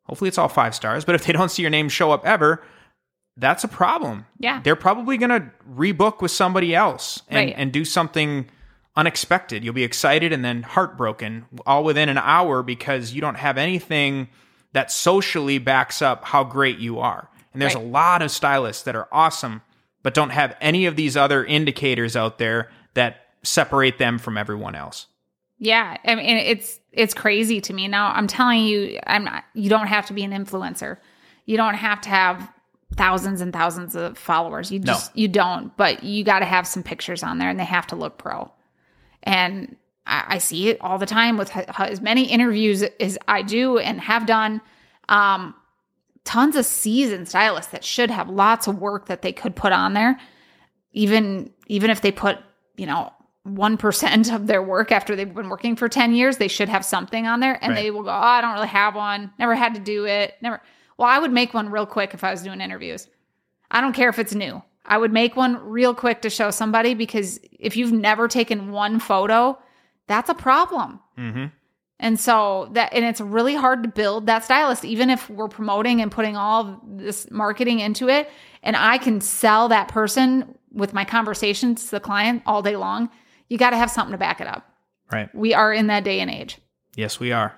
hopefully 0.03 0.27
it's 0.27 0.37
all 0.37 0.47
five 0.47 0.73
stars, 0.75 1.03
but 1.03 1.15
if 1.15 1.25
they 1.25 1.33
don't 1.33 1.49
see 1.49 1.61
your 1.63 1.71
name 1.71 1.89
show 1.89 2.11
up 2.11 2.25
ever, 2.25 2.63
that's 3.37 3.63
a 3.63 3.67
problem. 3.67 4.25
Yeah. 4.39 4.61
They're 4.63 4.75
probably 4.75 5.17
going 5.17 5.29
to 5.29 5.49
rebook 5.69 6.21
with 6.21 6.31
somebody 6.31 6.75
else 6.75 7.23
and, 7.27 7.47
Right. 7.47 7.55
and 7.57 7.71
do 7.71 7.83
something 7.85 8.47
unexpected. 8.95 9.63
You'll 9.63 9.73
be 9.73 9.83
excited 9.83 10.33
and 10.33 10.43
then 10.43 10.63
heartbroken 10.63 11.45
all 11.65 11.83
within 11.83 12.09
an 12.09 12.17
hour 12.17 12.61
because 12.61 13.13
you 13.13 13.21
don't 13.21 13.35
have 13.35 13.57
anything 13.57 14.27
that 14.73 14.91
socially 14.91 15.57
backs 15.57 16.01
up 16.01 16.25
how 16.25 16.43
great 16.43 16.77
you 16.77 16.99
are. 16.99 17.29
And 17.53 17.61
there's 17.61 17.75
Right. 17.75 17.83
a 17.83 17.87
lot 17.87 18.21
of 18.21 18.31
stylists 18.31 18.83
that 18.83 18.95
are 18.95 19.07
awesome, 19.11 19.61
but 20.03 20.13
don't 20.13 20.29
have 20.31 20.55
any 20.61 20.85
of 20.85 20.95
these 20.95 21.15
other 21.17 21.43
indicators 21.45 22.15
out 22.15 22.37
there 22.37 22.69
that 22.93 23.27
separate 23.43 23.97
them 23.97 24.17
from 24.19 24.37
everyone 24.37 24.75
else. 24.75 25.07
Yeah, 25.57 25.97
I 26.05 26.15
mean 26.15 26.37
it's 26.37 26.79
it's 26.91 27.13
crazy 27.13 27.61
to 27.61 27.73
me. 27.73 27.87
Now 27.87 28.07
I'm 28.11 28.27
telling 28.27 28.65
you, 28.65 28.99
I'm 29.05 29.23
not. 29.23 29.43
You 29.53 29.69
don't 29.69 29.87
have 29.87 30.07
to 30.07 30.13
be 30.13 30.23
an 30.23 30.31
influencer. 30.31 30.97
You 31.45 31.55
don't 31.57 31.75
have 31.75 32.01
to 32.01 32.09
have 32.09 32.51
thousands 32.95 33.41
and 33.41 33.53
thousands 33.53 33.95
of 33.95 34.17
followers. 34.17 34.71
You 34.71 34.79
No. 34.79 34.85
just 34.93 35.15
you 35.15 35.27
don't. 35.27 35.75
But 35.77 36.03
you 36.03 36.23
got 36.23 36.39
to 36.39 36.45
have 36.45 36.65
some 36.67 36.81
pictures 36.83 37.21
on 37.23 37.37
there, 37.37 37.49
and 37.49 37.59
they 37.59 37.63
have 37.65 37.87
to 37.87 37.95
look 37.95 38.17
pro. 38.17 38.51
And 39.23 39.75
I, 40.07 40.23
I 40.29 40.37
see 40.39 40.69
it 40.69 40.77
all 40.81 40.97
the 40.97 41.05
time 41.05 41.37
with 41.37 41.55
h- 41.55 41.65
as 41.77 42.01
many 42.01 42.23
interviews 42.25 42.81
as 42.99 43.17
I 43.27 43.43
do 43.43 43.77
and 43.77 44.01
have 44.01 44.25
done. 44.25 44.61
Um, 45.09 45.53
tons 46.23 46.55
of 46.55 46.65
seasoned 46.65 47.27
stylists 47.27 47.71
that 47.71 47.83
should 47.83 48.11
have 48.11 48.29
lots 48.29 48.67
of 48.67 48.79
work 48.79 49.07
that 49.07 49.21
they 49.21 49.31
could 49.33 49.55
put 49.55 49.71
on 49.71 49.93
there 49.93 50.19
even 50.93 51.51
even 51.67 51.89
if 51.89 52.01
they 52.01 52.11
put 52.11 52.37
you 52.77 52.85
know 52.85 53.11
1% 53.47 54.35
of 54.35 54.45
their 54.45 54.61
work 54.61 54.91
after 54.91 55.15
they've 55.15 55.33
been 55.33 55.49
working 55.49 55.75
for 55.75 55.89
10 55.89 56.13
years 56.13 56.37
they 56.37 56.47
should 56.47 56.69
have 56.69 56.85
something 56.85 57.25
on 57.25 57.39
there. 57.39 57.57
And 57.63 57.71
Right. 57.73 57.81
they 57.81 57.91
will 57.91 58.03
go 58.03 58.09
oh 58.09 58.13
i 58.13 58.39
don't 58.41 58.53
really 58.53 58.67
have 58.67 58.95
one. 58.95 59.31
Never 59.39 59.55
had 59.55 59.73
to 59.73 59.79
do 59.79 60.05
it. 60.05 60.35
Never. 60.41 60.61
Well 60.97 61.07
i 61.09 61.17
would 61.17 61.31
make 61.31 61.53
one 61.53 61.71
real 61.71 61.85
quick 61.87 62.13
if 62.13 62.23
i 62.23 62.31
was 62.31 62.43
doing 62.43 62.61
interviews. 62.61 63.07
I 63.71 63.81
don't 63.81 63.93
care 63.93 64.09
if 64.09 64.19
it's 64.19 64.35
new. 64.35 64.61
I 64.85 64.97
would 64.97 65.13
make 65.13 65.35
one 65.35 65.57
real 65.63 65.95
quick 65.95 66.21
to 66.23 66.29
show 66.29 66.51
somebody 66.51 66.93
because 66.93 67.39
if 67.51 67.75
you've 67.77 67.91
never 67.91 68.27
taken 68.27 68.71
one 68.71 68.99
photo 68.99 69.57
that's 70.07 70.29
a 70.29 70.33
problem. 70.35 70.99
Mm-hmm. 71.17 71.45
And 72.01 72.19
so 72.19 72.67
that, 72.73 72.93
and 72.93 73.05
it's 73.05 73.21
really 73.21 73.55
hard 73.55 73.83
to 73.83 73.89
build 73.89 74.25
that 74.25 74.43
stylist, 74.43 74.83
even 74.83 75.09
if 75.09 75.29
we're 75.29 75.47
promoting 75.47 76.01
and 76.01 76.11
putting 76.11 76.35
all 76.35 76.81
this 76.83 77.29
marketing 77.31 77.79
into 77.79 78.09
it. 78.09 78.27
And 78.63 78.75
I 78.75 78.97
can 78.97 79.21
sell 79.21 79.69
that 79.69 79.87
person 79.87 80.57
with 80.73 80.93
my 80.93 81.05
conversations 81.05 81.85
to 81.85 81.91
the 81.91 81.99
client 81.99 82.41
all 82.45 82.61
day 82.63 82.75
long. 82.75 83.09
You 83.49 83.57
got 83.57 83.69
to 83.69 83.77
have 83.77 83.91
something 83.91 84.11
to 84.11 84.17
back 84.17 84.41
it 84.41 84.47
up. 84.47 84.67
Right. 85.11 85.33
We 85.35 85.53
are 85.53 85.71
in 85.71 85.87
that 85.87 86.03
day 86.03 86.19
and 86.19 86.29
age. 86.31 86.57
Yes, 86.95 87.19
we 87.19 87.31
are. 87.31 87.55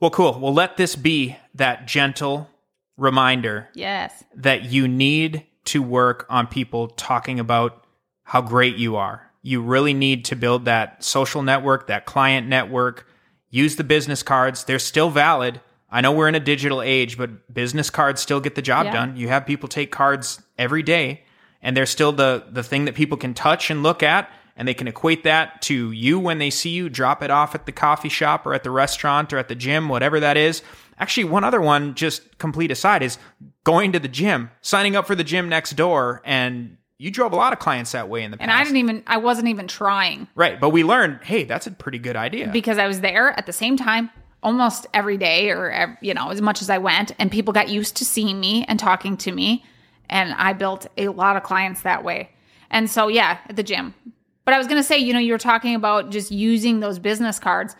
Well, 0.00 0.10
cool. 0.10 0.38
Well, 0.40 0.52
let 0.52 0.76
this 0.76 0.96
be 0.96 1.36
that 1.54 1.86
gentle 1.86 2.50
reminder 2.96 3.68
Yes. 3.74 4.24
that 4.34 4.64
you 4.64 4.88
need 4.88 5.46
to 5.66 5.80
work 5.80 6.26
on 6.28 6.48
people 6.48 6.88
talking 6.88 7.38
about 7.38 7.84
how 8.24 8.40
great 8.42 8.76
you 8.76 8.96
are. 8.96 9.30
You 9.42 9.62
really 9.62 9.94
need 9.94 10.24
to 10.26 10.36
build 10.36 10.64
that 10.64 11.04
social 11.04 11.42
network, 11.42 11.86
that 11.86 12.04
client 12.04 12.48
network. 12.48 13.06
Use 13.52 13.76
the 13.76 13.84
business 13.84 14.22
cards. 14.24 14.64
They're 14.64 14.78
still 14.80 15.10
valid. 15.10 15.60
I 15.90 16.00
know 16.00 16.10
we're 16.10 16.26
in 16.26 16.34
a 16.34 16.40
digital 16.40 16.80
age, 16.80 17.18
but 17.18 17.52
business 17.52 17.90
cards 17.90 18.20
still 18.22 18.40
get 18.40 18.54
the 18.54 18.62
job 18.62 18.86
Yeah. 18.86 18.92
done. 18.92 19.16
You 19.16 19.28
have 19.28 19.46
people 19.46 19.68
take 19.68 19.92
cards 19.92 20.42
every 20.58 20.82
day, 20.82 21.22
and 21.60 21.76
they're 21.76 21.86
still 21.86 22.12
the 22.12 22.44
the 22.50 22.62
thing 22.62 22.86
that 22.86 22.94
people 22.94 23.18
can 23.18 23.34
touch 23.34 23.70
and 23.70 23.82
look 23.82 24.02
at, 24.02 24.30
and 24.56 24.66
they 24.66 24.72
can 24.74 24.88
equate 24.88 25.22
that 25.24 25.60
to 25.62 25.92
you 25.92 26.18
when 26.18 26.38
they 26.38 26.48
see 26.48 26.70
you 26.70 26.88
drop 26.88 27.22
it 27.22 27.30
off 27.30 27.54
at 27.54 27.66
the 27.66 27.72
coffee 27.72 28.08
shop 28.08 28.46
or 28.46 28.54
at 28.54 28.64
the 28.64 28.70
restaurant 28.70 29.32
or 29.34 29.38
at 29.38 29.48
the 29.48 29.54
gym, 29.54 29.88
whatever 29.90 30.18
that 30.18 30.38
is. 30.38 30.62
Actually, 30.98 31.24
one 31.24 31.44
other 31.44 31.60
one, 31.60 31.94
just 31.94 32.38
complete 32.38 32.70
aside, 32.70 33.02
is 33.02 33.18
going 33.64 33.92
to 33.92 33.98
the 33.98 34.08
gym, 34.08 34.50
signing 34.62 34.96
up 34.96 35.06
for 35.06 35.14
the 35.14 35.24
gym 35.24 35.48
next 35.48 35.72
door, 35.72 36.22
and 36.24 36.78
you 37.02 37.10
drove 37.10 37.32
a 37.32 37.36
lot 37.36 37.52
of 37.52 37.58
clients 37.58 37.90
that 37.90 38.08
way 38.08 38.22
in 38.22 38.30
the 38.30 38.36
past. 38.36 38.48
And 38.48 38.56
I 38.56 38.62
didn't 38.62 38.76
even, 38.76 39.02
I 39.08 39.16
wasn't 39.16 39.48
even 39.48 39.66
trying 39.66 40.28
right, 40.36 40.60
but 40.60 40.70
we 40.70 40.84
learned, 40.84 41.18
hey, 41.24 41.42
that's 41.42 41.66
a 41.66 41.72
pretty 41.72 41.98
good 41.98 42.14
idea. 42.14 42.48
because 42.52 42.78
I 42.78 42.86
was 42.86 43.00
there 43.00 43.36
at 43.36 43.46
the 43.46 43.52
same 43.52 43.76
time 43.76 44.08
almost 44.40 44.86
every 44.94 45.16
day 45.16 45.50
or, 45.50 45.98
you 46.00 46.14
know, 46.14 46.30
as 46.30 46.40
much 46.40 46.62
as 46.62 46.70
I 46.70 46.78
went. 46.78 47.10
And 47.18 47.28
people 47.28 47.52
got 47.52 47.68
used 47.68 47.96
to 47.96 48.04
seeing 48.04 48.38
me 48.38 48.64
and 48.68 48.78
talking 48.78 49.16
to 49.16 49.32
me. 49.32 49.64
And 50.08 50.32
I 50.34 50.52
built 50.52 50.86
a 50.96 51.08
lot 51.08 51.36
of 51.36 51.42
clients 51.42 51.82
that 51.82 52.04
way. 52.04 52.30
And 52.70 52.88
so, 52.88 53.08
yeah, 53.08 53.38
at 53.48 53.56
the 53.56 53.64
gym. 53.64 53.94
But 54.44 54.54
I 54.54 54.58
was 54.58 54.68
going 54.68 54.80
to 54.80 54.86
say, 54.86 54.98
you 54.98 55.12
know, 55.12 55.18
you 55.18 55.32
were 55.32 55.38
talking 55.38 55.74
about 55.74 56.10
just 56.10 56.30
using 56.30 56.78
those 56.78 57.00
business 57.00 57.40
cards. 57.40 57.74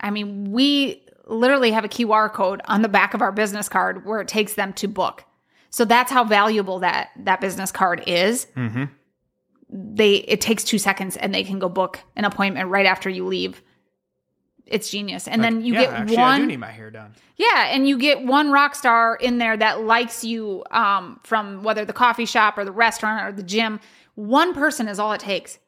I 0.00 0.10
mean, 0.10 0.52
we 0.52 1.02
literally 1.26 1.70
have 1.70 1.86
a 1.86 1.88
QR 1.88 2.30
code 2.30 2.60
on 2.66 2.82
the 2.82 2.88
back 2.88 3.14
of 3.14 3.22
our 3.22 3.32
business 3.32 3.68
card 3.68 4.04
where 4.04 4.20
it 4.20 4.28
takes 4.28 4.54
them 4.54 4.74
to 4.74 4.88
book. 4.88 5.24
So 5.70 5.84
that's 5.84 6.10
how 6.10 6.24
valuable 6.24 6.78
that 6.80 7.10
that 7.24 7.40
business 7.40 7.70
card 7.70 8.02
is. 8.06 8.46
hmm 8.54 8.84
They 9.70 10.16
it 10.16 10.40
takes 10.40 10.64
2 10.64 10.78
seconds 10.78 11.16
and 11.16 11.34
they 11.34 11.44
can 11.44 11.58
go 11.58 11.68
book 11.68 12.00
an 12.16 12.24
appointment 12.24 12.70
right 12.70 12.86
after 12.86 13.08
you 13.10 13.26
leave. 13.26 13.62
It's 14.66 14.90
genius. 14.90 15.26
And 15.26 15.42
then 15.42 15.62
you 15.64 15.72
yeah, 15.72 15.80
get 15.80 15.90
actually, 15.94 16.16
one 16.16 16.34
I 16.34 16.38
do 16.38 16.46
need 16.46 16.56
my 16.60 16.70
hair 16.70 16.90
done. 16.90 17.14
yeah, 17.36 17.68
and 17.72 17.88
you 17.88 17.98
get 17.98 18.22
one 18.24 18.50
rock 18.50 18.74
star 18.74 19.16
in 19.16 19.38
there 19.38 19.56
that 19.56 19.80
likes 19.82 20.24
you 20.24 20.62
um, 20.70 21.20
from 21.24 21.62
whether 21.62 21.86
the 21.86 21.94
coffee 21.94 22.26
shop 22.26 22.58
or 22.58 22.64
the 22.66 22.72
restaurant 22.72 23.26
or 23.26 23.32
the 23.32 23.42
gym. 23.42 23.80
One 24.14 24.52
person 24.52 24.86
is 24.88 24.98
all 24.98 25.12
it 25.12 25.20
takes. 25.20 25.58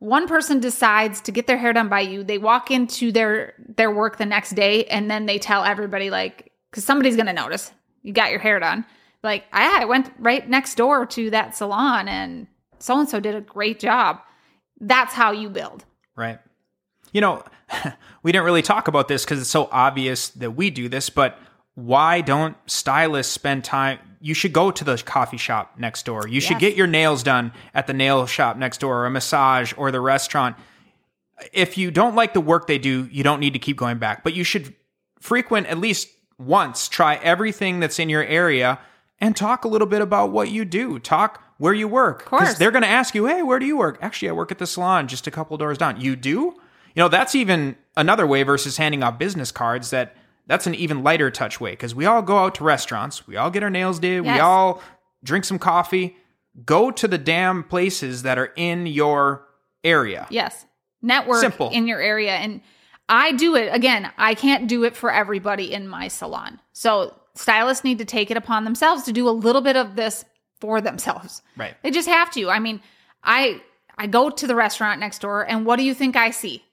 One 0.00 0.26
person 0.26 0.58
decides 0.60 1.20
to 1.22 1.32
get 1.32 1.46
their 1.46 1.56
hair 1.56 1.72
done 1.72 1.88
by 1.88 2.00
you. 2.00 2.24
They 2.24 2.38
walk 2.38 2.70
into 2.72 3.12
their 3.12 3.54
their 3.76 3.90
work 3.92 4.16
the 4.18 4.26
next 4.26 4.50
day, 4.54 4.84
and 4.86 5.08
then 5.10 5.26
they 5.26 5.38
tell 5.38 5.62
everybody 5.64 6.10
like, 6.10 6.50
because 6.70 6.84
somebody's 6.84 7.16
gonna 7.16 7.32
notice 7.32 7.72
you 8.02 8.12
got 8.12 8.30
your 8.30 8.40
hair 8.40 8.58
done. 8.58 8.84
Like, 9.22 9.44
I, 9.52 9.82
I 9.82 9.84
went 9.84 10.12
right 10.18 10.48
next 10.48 10.76
door 10.76 11.06
to 11.06 11.30
that 11.30 11.56
salon, 11.56 12.08
and 12.08 12.46
so 12.78 12.98
and 12.98 13.08
so 13.08 13.20
did 13.20 13.34
a 13.34 13.40
great 13.40 13.80
job. 13.80 14.20
That's 14.80 15.14
how 15.14 15.32
you 15.32 15.48
build. 15.48 15.84
Right. 16.16 16.38
You 17.12 17.20
know, 17.20 17.42
we 18.22 18.32
didn't 18.32 18.44
really 18.44 18.62
talk 18.62 18.88
about 18.88 19.08
this 19.08 19.24
because 19.24 19.40
it's 19.40 19.50
so 19.50 19.68
obvious 19.72 20.28
that 20.30 20.52
we 20.52 20.70
do 20.70 20.88
this, 20.88 21.10
but 21.10 21.38
why 21.74 22.20
don't 22.20 22.56
stylists 22.66 23.32
spend 23.32 23.64
time? 23.64 23.98
You 24.20 24.34
should 24.34 24.52
go 24.52 24.70
to 24.70 24.84
the 24.84 24.96
coffee 24.98 25.36
shop 25.36 25.74
next 25.78 26.04
door. 26.04 26.26
You 26.26 26.40
should 26.40 26.58
get 26.58 26.74
your 26.74 26.88
nails 26.88 27.22
done 27.22 27.52
at 27.72 27.86
the 27.86 27.92
nail 27.92 28.26
shop 28.26 28.56
next 28.56 28.78
door 28.78 29.02
or 29.02 29.06
a 29.06 29.10
massage 29.10 29.72
or 29.76 29.92
the 29.92 30.00
restaurant. 30.00 30.56
If 31.52 31.78
you 31.78 31.92
don't 31.92 32.16
like 32.16 32.34
the 32.34 32.40
work 32.40 32.66
they 32.66 32.78
do, 32.78 33.08
you 33.12 33.22
don't 33.22 33.38
need 33.38 33.52
to 33.52 33.60
keep 33.60 33.76
going 33.76 33.98
back, 33.98 34.24
but 34.24 34.34
you 34.34 34.42
should 34.42 34.74
frequent 35.20 35.68
at 35.68 35.78
least 35.78 36.08
once, 36.36 36.88
try 36.88 37.14
everything 37.16 37.78
that's 37.78 38.00
in 38.00 38.08
your 38.08 38.24
area 38.24 38.80
and 39.20 39.36
talk 39.36 39.64
a 39.64 39.68
little 39.68 39.86
bit 39.86 40.00
about 40.00 40.30
what 40.30 40.50
you 40.50 40.64
do. 40.64 40.98
Talk 40.98 41.42
where 41.58 41.74
you 41.74 41.88
work. 41.88 42.22
Of 42.22 42.28
course. 42.28 42.54
they're 42.54 42.70
going 42.70 42.82
to 42.82 42.88
ask 42.88 43.14
you, 43.14 43.26
hey, 43.26 43.42
where 43.42 43.58
do 43.58 43.66
you 43.66 43.76
work? 43.76 43.98
Actually, 44.00 44.28
I 44.28 44.32
work 44.32 44.52
at 44.52 44.58
the 44.58 44.66
salon 44.66 45.08
just 45.08 45.26
a 45.26 45.30
couple 45.30 45.56
doors 45.56 45.78
down. 45.78 46.00
You 46.00 46.16
do? 46.16 46.54
You 46.94 47.04
know, 47.04 47.08
that's 47.08 47.34
even 47.34 47.76
another 47.96 48.26
way 48.26 48.42
versus 48.42 48.76
handing 48.76 49.02
out 49.02 49.18
business 49.18 49.52
cards 49.52 49.90
that 49.90 50.16
that's 50.46 50.66
an 50.66 50.74
even 50.74 51.02
lighter 51.02 51.30
touch 51.30 51.60
way 51.60 51.72
because 51.72 51.94
we 51.94 52.06
all 52.06 52.22
go 52.22 52.38
out 52.38 52.54
to 52.56 52.64
restaurants, 52.64 53.26
we 53.26 53.36
all 53.36 53.50
get 53.50 53.62
our 53.62 53.70
nails 53.70 53.98
did, 53.98 54.22
we 54.22 54.38
all 54.38 54.82
drink 55.22 55.44
some 55.44 55.58
coffee. 55.58 56.16
Go 56.64 56.90
to 56.90 57.06
the 57.06 57.18
damn 57.18 57.62
places 57.62 58.22
that 58.22 58.38
are 58.38 58.52
in 58.56 58.86
your 58.86 59.46
area. 59.84 60.26
Yes. 60.30 60.64
Network 61.02 61.40
Simple. 61.40 61.68
in 61.70 61.86
your 61.86 62.00
area. 62.00 62.32
And 62.32 62.62
I 63.08 63.32
do 63.32 63.54
it 63.54 63.72
again, 63.72 64.10
I 64.16 64.34
can't 64.34 64.68
do 64.68 64.84
it 64.84 64.96
for 64.96 65.12
everybody 65.12 65.72
in 65.72 65.86
my 65.86 66.08
salon. 66.08 66.60
So 66.72 67.14
stylists 67.38 67.84
need 67.84 67.98
to 67.98 68.04
take 68.04 68.30
it 68.30 68.36
upon 68.36 68.64
themselves 68.64 69.04
to 69.04 69.12
do 69.12 69.28
a 69.28 69.30
little 69.30 69.62
bit 69.62 69.76
of 69.76 69.96
this 69.96 70.24
for 70.60 70.80
themselves. 70.80 71.42
Right. 71.56 71.74
They 71.82 71.90
just 71.90 72.08
have 72.08 72.30
to. 72.32 72.50
I 72.50 72.58
mean, 72.58 72.80
I 73.22 73.60
I 73.96 74.06
go 74.06 74.30
to 74.30 74.46
the 74.46 74.54
restaurant 74.54 75.00
next 75.00 75.20
door 75.20 75.42
and 75.48 75.64
what 75.66 75.76
do 75.76 75.84
you 75.84 75.94
think 75.94 76.16
I 76.16 76.30
see? 76.30 76.64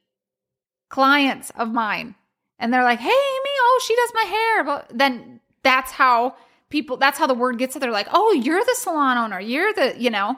Clients 0.89 1.51
of 1.57 1.71
mine. 1.73 2.15
And 2.59 2.73
they're 2.73 2.83
like, 2.83 2.99
"Hey, 2.99 3.09
Amy, 3.09 3.49
oh, 3.61 3.81
she 3.85 3.95
does 3.95 4.11
my 4.13 4.23
hair." 4.23 4.63
But 4.63 4.91
then 4.93 5.39
that's 5.63 5.91
how 5.91 6.35
people 6.69 6.97
that's 6.97 7.17
how 7.17 7.27
the 7.27 7.33
word 7.33 7.57
gets. 7.57 7.75
They're 7.75 7.91
like, 7.91 8.07
"Oh, 8.13 8.31
you're 8.33 8.63
the 8.63 8.75
salon 8.75 9.17
owner. 9.17 9.39
You're 9.39 9.73
the, 9.73 9.95
you 9.99 10.09
know, 10.09 10.37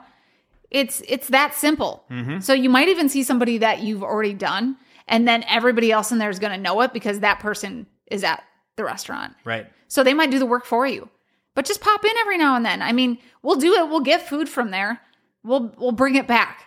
it's 0.70 1.00
it's 1.06 1.28
that 1.28 1.54
simple. 1.54 2.04
Mhm. 2.10 2.42
So 2.42 2.52
you 2.54 2.70
might 2.70 2.88
even 2.88 3.08
see 3.08 3.22
somebody 3.22 3.58
that 3.58 3.80
you've 3.80 4.02
already 4.02 4.34
done, 4.34 4.76
and 5.06 5.28
then 5.28 5.44
everybody 5.44 5.92
else 5.92 6.10
in 6.10 6.18
there 6.18 6.30
is 6.30 6.38
going 6.40 6.52
to 6.52 6.58
know 6.58 6.80
it 6.80 6.92
because 6.92 7.20
that 7.20 7.38
person 7.38 7.86
is 8.10 8.24
at 8.24 8.42
the 8.78 8.84
restaurant. 8.84 9.34
Right. 9.44 9.66
So 9.88 10.02
they 10.02 10.14
might 10.14 10.30
do 10.30 10.38
the 10.38 10.46
work 10.46 10.64
for 10.64 10.86
you. 10.86 11.10
But 11.54 11.66
just 11.66 11.82
pop 11.82 12.04
in 12.04 12.16
every 12.20 12.38
now 12.38 12.56
and 12.56 12.64
then. 12.64 12.80
I 12.80 12.92
mean, 12.92 13.18
we'll 13.42 13.56
do 13.56 13.74
it. 13.74 13.88
We'll 13.88 14.00
get 14.00 14.26
food 14.26 14.48
from 14.48 14.70
there. 14.70 15.00
We'll 15.42 15.74
we'll 15.76 15.92
bring 15.92 16.14
it 16.14 16.26
back. 16.26 16.64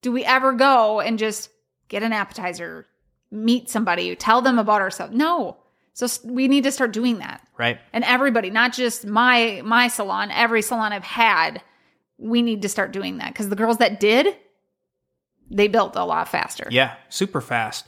Do 0.00 0.10
we 0.10 0.24
ever 0.24 0.52
go 0.52 1.00
and 1.00 1.18
just 1.18 1.50
get 1.88 2.02
an 2.02 2.12
appetizer, 2.12 2.86
meet 3.30 3.70
somebody, 3.70 4.16
tell 4.16 4.42
them 4.42 4.58
about 4.58 4.80
ourselves? 4.80 5.14
No. 5.14 5.58
So 5.92 6.08
we 6.24 6.48
need 6.48 6.64
to 6.64 6.72
start 6.72 6.92
doing 6.92 7.18
that. 7.18 7.46
Right. 7.58 7.78
And 7.92 8.02
everybody, 8.04 8.50
not 8.50 8.72
just 8.72 9.06
my 9.06 9.60
my 9.64 9.88
salon, 9.88 10.30
every 10.30 10.62
salon 10.62 10.92
I've 10.92 11.04
had, 11.04 11.62
we 12.16 12.40
need 12.40 12.62
to 12.62 12.68
start 12.68 12.92
doing 12.92 13.18
that 13.18 13.34
cuz 13.34 13.48
the 13.48 13.56
girls 13.56 13.76
that 13.78 14.00
did 14.00 14.36
they 15.50 15.68
built 15.68 15.96
a 15.96 16.04
lot 16.04 16.28
faster. 16.28 16.66
Yeah, 16.70 16.94
super 17.08 17.40
fast. 17.40 17.84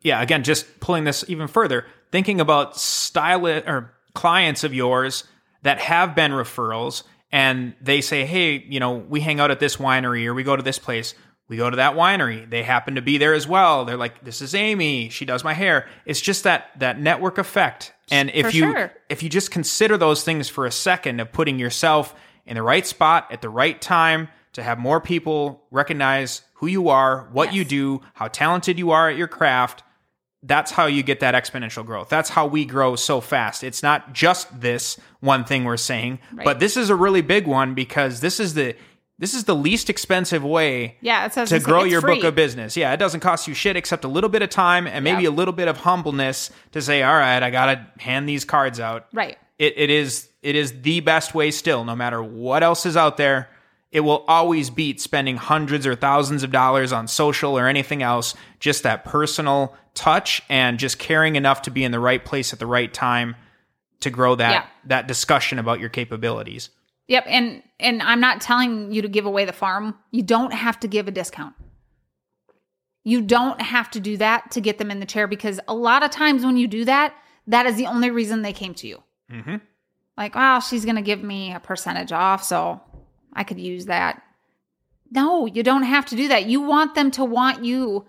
Yeah, 0.00 0.20
again, 0.20 0.42
just 0.42 0.80
pulling 0.80 1.04
this 1.04 1.24
even 1.28 1.46
further, 1.46 1.86
thinking 2.12 2.40
about 2.40 2.76
style 2.76 3.46
or 3.46 3.92
clients 4.14 4.62
of 4.62 4.72
yours 4.72 5.24
that 5.62 5.78
have 5.80 6.14
been 6.14 6.30
referrals 6.32 7.02
and 7.32 7.74
they 7.80 8.00
say, 8.02 8.26
hey, 8.26 8.62
you 8.68 8.78
know, 8.78 8.92
we 8.92 9.20
hang 9.20 9.40
out 9.40 9.50
at 9.50 9.58
this 9.58 9.76
winery 9.78 10.26
or 10.26 10.34
we 10.34 10.42
go 10.42 10.54
to 10.54 10.62
this 10.62 10.78
place. 10.78 11.14
We 11.48 11.56
go 11.56 11.68
to 11.70 11.76
that 11.76 11.94
winery. 11.96 12.48
They 12.48 12.62
happen 12.62 12.94
to 12.94 13.02
be 13.02 13.18
there 13.18 13.34
as 13.34 13.48
well. 13.48 13.84
They're 13.84 13.96
like, 13.96 14.22
this 14.24 14.40
is 14.42 14.54
Amy. 14.54 15.08
She 15.08 15.24
does 15.24 15.42
my 15.42 15.54
hair. 15.54 15.88
It's 16.06 16.20
just 16.20 16.44
that 16.44 16.70
that 16.78 17.00
network 17.00 17.38
effect. 17.38 17.92
And 18.10 18.30
if 18.34 18.46
For 18.46 18.52
you 18.52 18.62
sure. 18.72 18.92
if 19.08 19.22
you 19.22 19.28
just 19.28 19.50
consider 19.50 19.96
those 19.96 20.24
things 20.24 20.48
for 20.48 20.66
a 20.66 20.70
second 20.70 21.20
of 21.20 21.32
putting 21.32 21.58
yourself 21.58 22.14
in 22.46 22.54
the 22.56 22.62
right 22.62 22.86
spot 22.86 23.28
at 23.30 23.40
the 23.42 23.48
right 23.50 23.80
time 23.80 24.28
to 24.52 24.62
have 24.62 24.78
more 24.78 25.00
people 25.00 25.62
recognize 25.70 26.42
who 26.54 26.66
you 26.66 26.88
are, 26.90 27.28
what 27.32 27.46
Yes. 27.48 27.54
you 27.56 27.64
do, 27.64 28.00
how 28.14 28.28
talented 28.28 28.78
you 28.78 28.90
are 28.90 29.08
at 29.10 29.16
your 29.16 29.28
craft, 29.28 29.82
that's 30.42 30.70
how 30.72 30.86
you 30.86 31.02
get 31.02 31.20
that 31.20 31.34
exponential 31.34 31.84
growth. 31.86 32.08
That's 32.08 32.30
how 32.30 32.46
we 32.46 32.64
grow 32.64 32.96
so 32.96 33.20
fast. 33.20 33.62
It's 33.62 33.82
not 33.82 34.12
just 34.12 34.60
this 34.60 34.98
one 35.20 35.44
thing 35.44 35.64
we're 35.64 35.76
saying, 35.76 36.18
Right. 36.32 36.44
but 36.44 36.58
this 36.58 36.76
is 36.76 36.90
a 36.90 36.96
really 36.96 37.20
big 37.22 37.46
one 37.46 37.74
because 37.74 38.20
this 38.20 38.40
is 38.40 38.54
the 38.54 38.74
this 39.18 39.34
is 39.34 39.44
the 39.44 39.54
least 39.54 39.88
expensive 39.88 40.42
way 40.42 40.96
Yeah, 41.00 41.28
to 41.28 41.60
grow 41.60 41.84
your 41.84 42.00
free. 42.00 42.16
book 42.16 42.24
of 42.24 42.34
business. 42.34 42.76
Yeah, 42.76 42.92
it 42.92 42.96
doesn't 42.96 43.20
cost 43.20 43.46
you 43.46 43.54
shit 43.54 43.76
except 43.76 44.04
a 44.04 44.08
little 44.08 44.30
bit 44.30 44.42
of 44.42 44.50
time 44.50 44.88
and 44.88 45.04
maybe 45.04 45.22
Yep. 45.22 45.32
a 45.32 45.34
little 45.36 45.52
bit 45.54 45.68
of 45.68 45.76
humbleness 45.76 46.50
to 46.72 46.82
say, 46.82 47.04
"All 47.04 47.14
right, 47.14 47.40
I 47.40 47.50
got 47.50 47.66
to 47.66 47.86
hand 48.02 48.28
these 48.28 48.44
cards 48.44 48.80
out." 48.80 49.06
Right. 49.12 49.38
It 49.60 49.74
it 49.76 49.90
is 49.90 50.28
it 50.42 50.56
is 50.56 50.82
the 50.82 50.98
best 51.00 51.36
way 51.36 51.52
still 51.52 51.84
no 51.84 51.94
matter 51.94 52.20
what 52.20 52.64
else 52.64 52.84
is 52.84 52.96
out 52.96 53.16
there. 53.16 53.48
It 53.92 54.00
will 54.00 54.24
always 54.26 54.70
beat 54.70 55.00
spending 55.00 55.36
hundreds 55.36 55.86
or 55.86 55.94
thousands 55.94 56.42
of 56.42 56.50
dollars 56.50 56.92
on 56.92 57.06
social 57.06 57.56
or 57.58 57.68
anything 57.68 58.02
else. 58.02 58.34
Just 58.58 58.82
that 58.82 59.04
personal 59.04 59.76
touch 59.94 60.40
and 60.48 60.78
just 60.78 60.98
caring 60.98 61.36
enough 61.36 61.62
to 61.62 61.70
be 61.70 61.84
in 61.84 61.92
the 61.92 62.00
right 62.00 62.24
place 62.24 62.52
at 62.54 62.58
the 62.58 62.66
right 62.66 62.92
time 62.92 63.36
to 64.00 64.08
grow 64.10 64.34
that 64.34 64.50
Yeah. 64.50 64.64
that 64.86 65.06
discussion 65.06 65.58
about 65.58 65.78
your 65.78 65.90
capabilities. 65.90 66.70
Yep, 67.08 67.24
and 67.28 67.62
and 67.78 68.02
I'm 68.02 68.20
not 68.20 68.40
telling 68.40 68.90
you 68.92 69.02
to 69.02 69.08
give 69.08 69.26
away 69.26 69.44
the 69.44 69.52
farm. 69.52 69.98
You 70.10 70.22
don't 70.22 70.52
have 70.54 70.80
to 70.80 70.88
give 70.88 71.06
a 71.06 71.10
discount. 71.10 71.54
You 73.04 73.20
don't 73.20 73.60
have 73.60 73.90
to 73.90 74.00
do 74.00 74.16
that 74.18 74.52
to 74.52 74.60
get 74.60 74.78
them 74.78 74.90
in 74.90 75.00
the 75.00 75.06
chair 75.06 75.26
because 75.26 75.60
a 75.68 75.74
lot 75.74 76.02
of 76.02 76.10
times 76.10 76.44
when 76.44 76.56
you 76.56 76.68
do 76.68 76.84
that, 76.84 77.14
that 77.48 77.66
is 77.66 77.76
the 77.76 77.86
only 77.86 78.10
reason 78.10 78.42
they 78.42 78.52
came 78.52 78.74
to 78.74 78.86
you. 78.86 79.02
Mhm. 79.30 79.60
Like, 80.16 80.34
well, 80.34 80.60
she's 80.60 80.84
going 80.84 80.96
to 80.96 81.02
give 81.02 81.22
me 81.22 81.52
a 81.52 81.58
percentage 81.60 82.12
off, 82.12 82.44
so 82.44 82.80
I 83.34 83.44
could 83.44 83.58
use 83.58 83.86
that. 83.86 84.22
No, 85.10 85.46
you 85.46 85.62
don't 85.62 85.82
have 85.82 86.06
to 86.06 86.16
do 86.16 86.28
that. 86.28 86.46
You 86.46 86.60
want 86.62 86.94
them 86.94 87.10
to 87.12 87.24
want 87.24 87.64
you. 87.64 88.06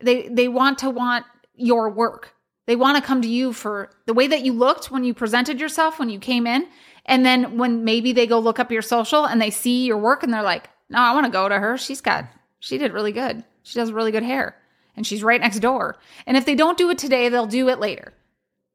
They 0.00 0.28
they 0.28 0.48
want 0.48 0.78
to 0.78 0.90
want 0.90 1.24
your 1.54 1.90
work. 1.90 2.34
They 2.66 2.76
want 2.76 2.96
to 2.96 3.02
come 3.02 3.22
to 3.22 3.28
you 3.28 3.52
for 3.52 3.90
the 4.06 4.14
way 4.14 4.26
that 4.26 4.42
you 4.42 4.52
looked 4.52 4.90
when 4.90 5.04
you 5.04 5.14
presented 5.14 5.60
yourself 5.60 5.98
when 5.98 6.08
you 6.10 6.18
came 6.18 6.46
in. 6.46 6.66
And 7.04 7.24
then 7.24 7.56
when 7.58 7.84
maybe 7.84 8.12
they 8.12 8.26
go 8.26 8.38
look 8.40 8.58
up 8.58 8.72
your 8.72 8.82
social 8.82 9.24
and 9.26 9.40
they 9.40 9.50
see 9.50 9.86
your 9.86 9.98
work 9.98 10.22
and 10.22 10.32
they're 10.32 10.42
like, 10.42 10.68
"No, 10.88 10.98
I 10.98 11.14
want 11.14 11.26
to 11.26 11.32
go 11.32 11.48
to 11.48 11.58
her. 11.58 11.76
She's 11.78 12.00
got 12.00 12.26
she 12.58 12.78
did 12.78 12.92
really 12.92 13.12
good. 13.12 13.44
She 13.62 13.78
does 13.78 13.92
really 13.92 14.10
good 14.12 14.24
hair." 14.24 14.56
And 14.96 15.06
she's 15.06 15.22
right 15.22 15.40
next 15.40 15.58
door. 15.60 15.96
And 16.26 16.36
if 16.36 16.46
they 16.46 16.54
don't 16.54 16.78
do 16.78 16.90
it 16.90 16.98
today, 16.98 17.28
they'll 17.28 17.46
do 17.46 17.68
it 17.68 17.78
later. 17.78 18.12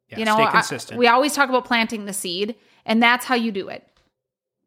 Yeah, 0.09 0.19
you 0.19 0.25
know, 0.25 0.35
I- 0.47 0.51
we 0.97 1.07
always 1.07 1.33
talk 1.33 1.49
about 1.49 1.65
planting 1.65 2.05
the 2.05 2.13
seed, 2.13 2.55
and 2.85 3.01
that's 3.01 3.25
how 3.25 3.35
you 3.35 3.51
do 3.51 3.69
it. 3.69 3.87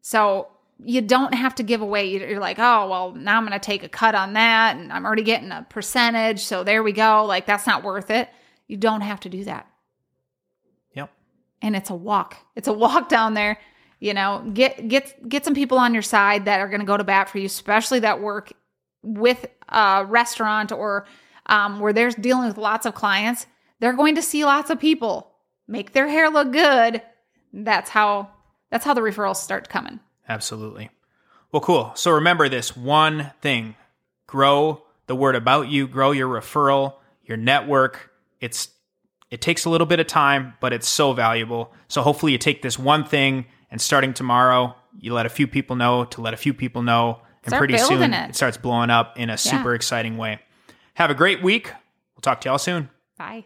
So 0.01 0.47
you 0.83 1.01
don't 1.01 1.33
have 1.33 1.55
to 1.55 1.63
give 1.63 1.81
away. 1.81 2.09
You're 2.09 2.39
like, 2.39 2.59
oh, 2.59 2.89
well, 2.89 3.11
now 3.13 3.37
I'm 3.37 3.45
going 3.45 3.57
to 3.57 3.65
take 3.65 3.83
a 3.83 3.89
cut 3.89 4.15
on 4.15 4.33
that, 4.33 4.75
and 4.75 4.91
I'm 4.91 5.05
already 5.05 5.23
getting 5.23 5.51
a 5.51 5.65
percentage. 5.69 6.41
So 6.41 6.63
there 6.63 6.83
we 6.83 6.91
go. 6.91 7.25
Like, 7.25 7.45
that's 7.45 7.65
not 7.65 7.83
worth 7.83 8.11
it. 8.11 8.29
You 8.67 8.77
don't 8.77 9.01
have 9.01 9.19
to 9.21 9.29
do 9.29 9.43
that. 9.45 9.67
yep. 10.93 11.11
And 11.61 11.75
it's 11.75 11.89
a 11.89 11.95
walk. 11.95 12.37
It's 12.55 12.67
a 12.67 12.73
walk 12.73 13.09
down 13.09 13.33
there. 13.33 13.59
You 13.99 14.13
know, 14.13 14.49
get 14.53 14.87
get 14.89 15.27
get 15.27 15.45
some 15.45 15.53
people 15.53 15.77
on 15.77 15.93
your 15.93 16.03
side 16.03 16.45
that 16.45 16.59
are 16.59 16.67
going 16.67 16.81
to 16.81 16.85
go 16.85 16.97
to 16.97 17.03
bat 17.03 17.29
for 17.29 17.39
you, 17.39 17.45
especially 17.45 17.99
that 17.99 18.21
work 18.21 18.51
with 19.01 19.45
a 19.69 20.05
restaurant 20.05 20.71
or 20.71 21.05
um, 21.45 21.79
where 21.79 21.93
they're 21.93 22.11
dealing 22.11 22.47
with 22.47 22.57
lots 22.57 22.85
of 22.85 22.93
clients. 22.93 23.47
They're 23.79 23.93
going 23.93 24.15
to 24.15 24.21
see 24.21 24.43
lots 24.43 24.69
of 24.69 24.79
people 24.79 25.31
make 25.67 25.93
their 25.93 26.07
hair 26.07 26.29
look 26.29 26.51
good. 26.51 27.01
That's 27.53 27.89
how 27.89 28.29
that's 28.69 28.83
how 28.83 28.93
the 28.93 29.01
referrals 29.01 29.37
start 29.37 29.69
coming. 29.69 29.99
Absolutely. 30.27 30.89
Well, 31.51 31.61
cool. 31.61 31.91
So 31.95 32.11
remember 32.11 32.49
this 32.49 32.75
one 32.75 33.31
thing 33.41 33.75
grow 34.27 34.83
the 35.07 35.15
word 35.15 35.35
about 35.35 35.69
you, 35.69 35.87
grow 35.87 36.11
your 36.11 36.27
referral, 36.27 36.95
your 37.23 37.37
network. 37.37 38.11
It's 38.39 38.69
it 39.31 39.41
takes 39.41 39.65
a 39.65 39.69
little 39.69 39.87
bit 39.87 39.99
of 39.99 40.07
time, 40.07 40.53
but 40.59 40.73
it's 40.73 40.87
so 40.87 41.13
valuable. 41.13 41.73
So 41.87 42.01
hopefully 42.01 42.31
you 42.31 42.37
take 42.37 42.61
this 42.61 42.77
one 42.77 43.03
thing 43.05 43.45
and 43.71 43.81
starting 43.81 44.13
tomorrow, 44.13 44.75
you 44.99 45.13
let 45.13 45.25
a 45.25 45.29
few 45.29 45.47
people 45.47 45.75
know 45.75 46.05
to 46.05 46.21
let 46.21 46.33
a 46.33 46.37
few 46.37 46.53
people 46.53 46.81
know. 46.81 47.19
And 47.43 47.51
Start 47.51 47.59
pretty 47.59 47.77
soon 47.77 47.99
building 47.99 48.13
it. 48.13 48.35
starts 48.35 48.57
blowing 48.57 48.89
up 48.89 49.17
in 49.19 49.29
a 49.29 49.37
super 49.37 49.75
exciting 49.75 50.17
way. 50.17 50.39
Have 50.95 51.11
a 51.11 51.13
great 51.13 51.43
week. 51.43 51.71
We'll 52.15 52.21
talk 52.21 52.41
to 52.41 52.49
y'all 52.49 52.57
soon. 52.57 52.89
Bye. 53.17 53.45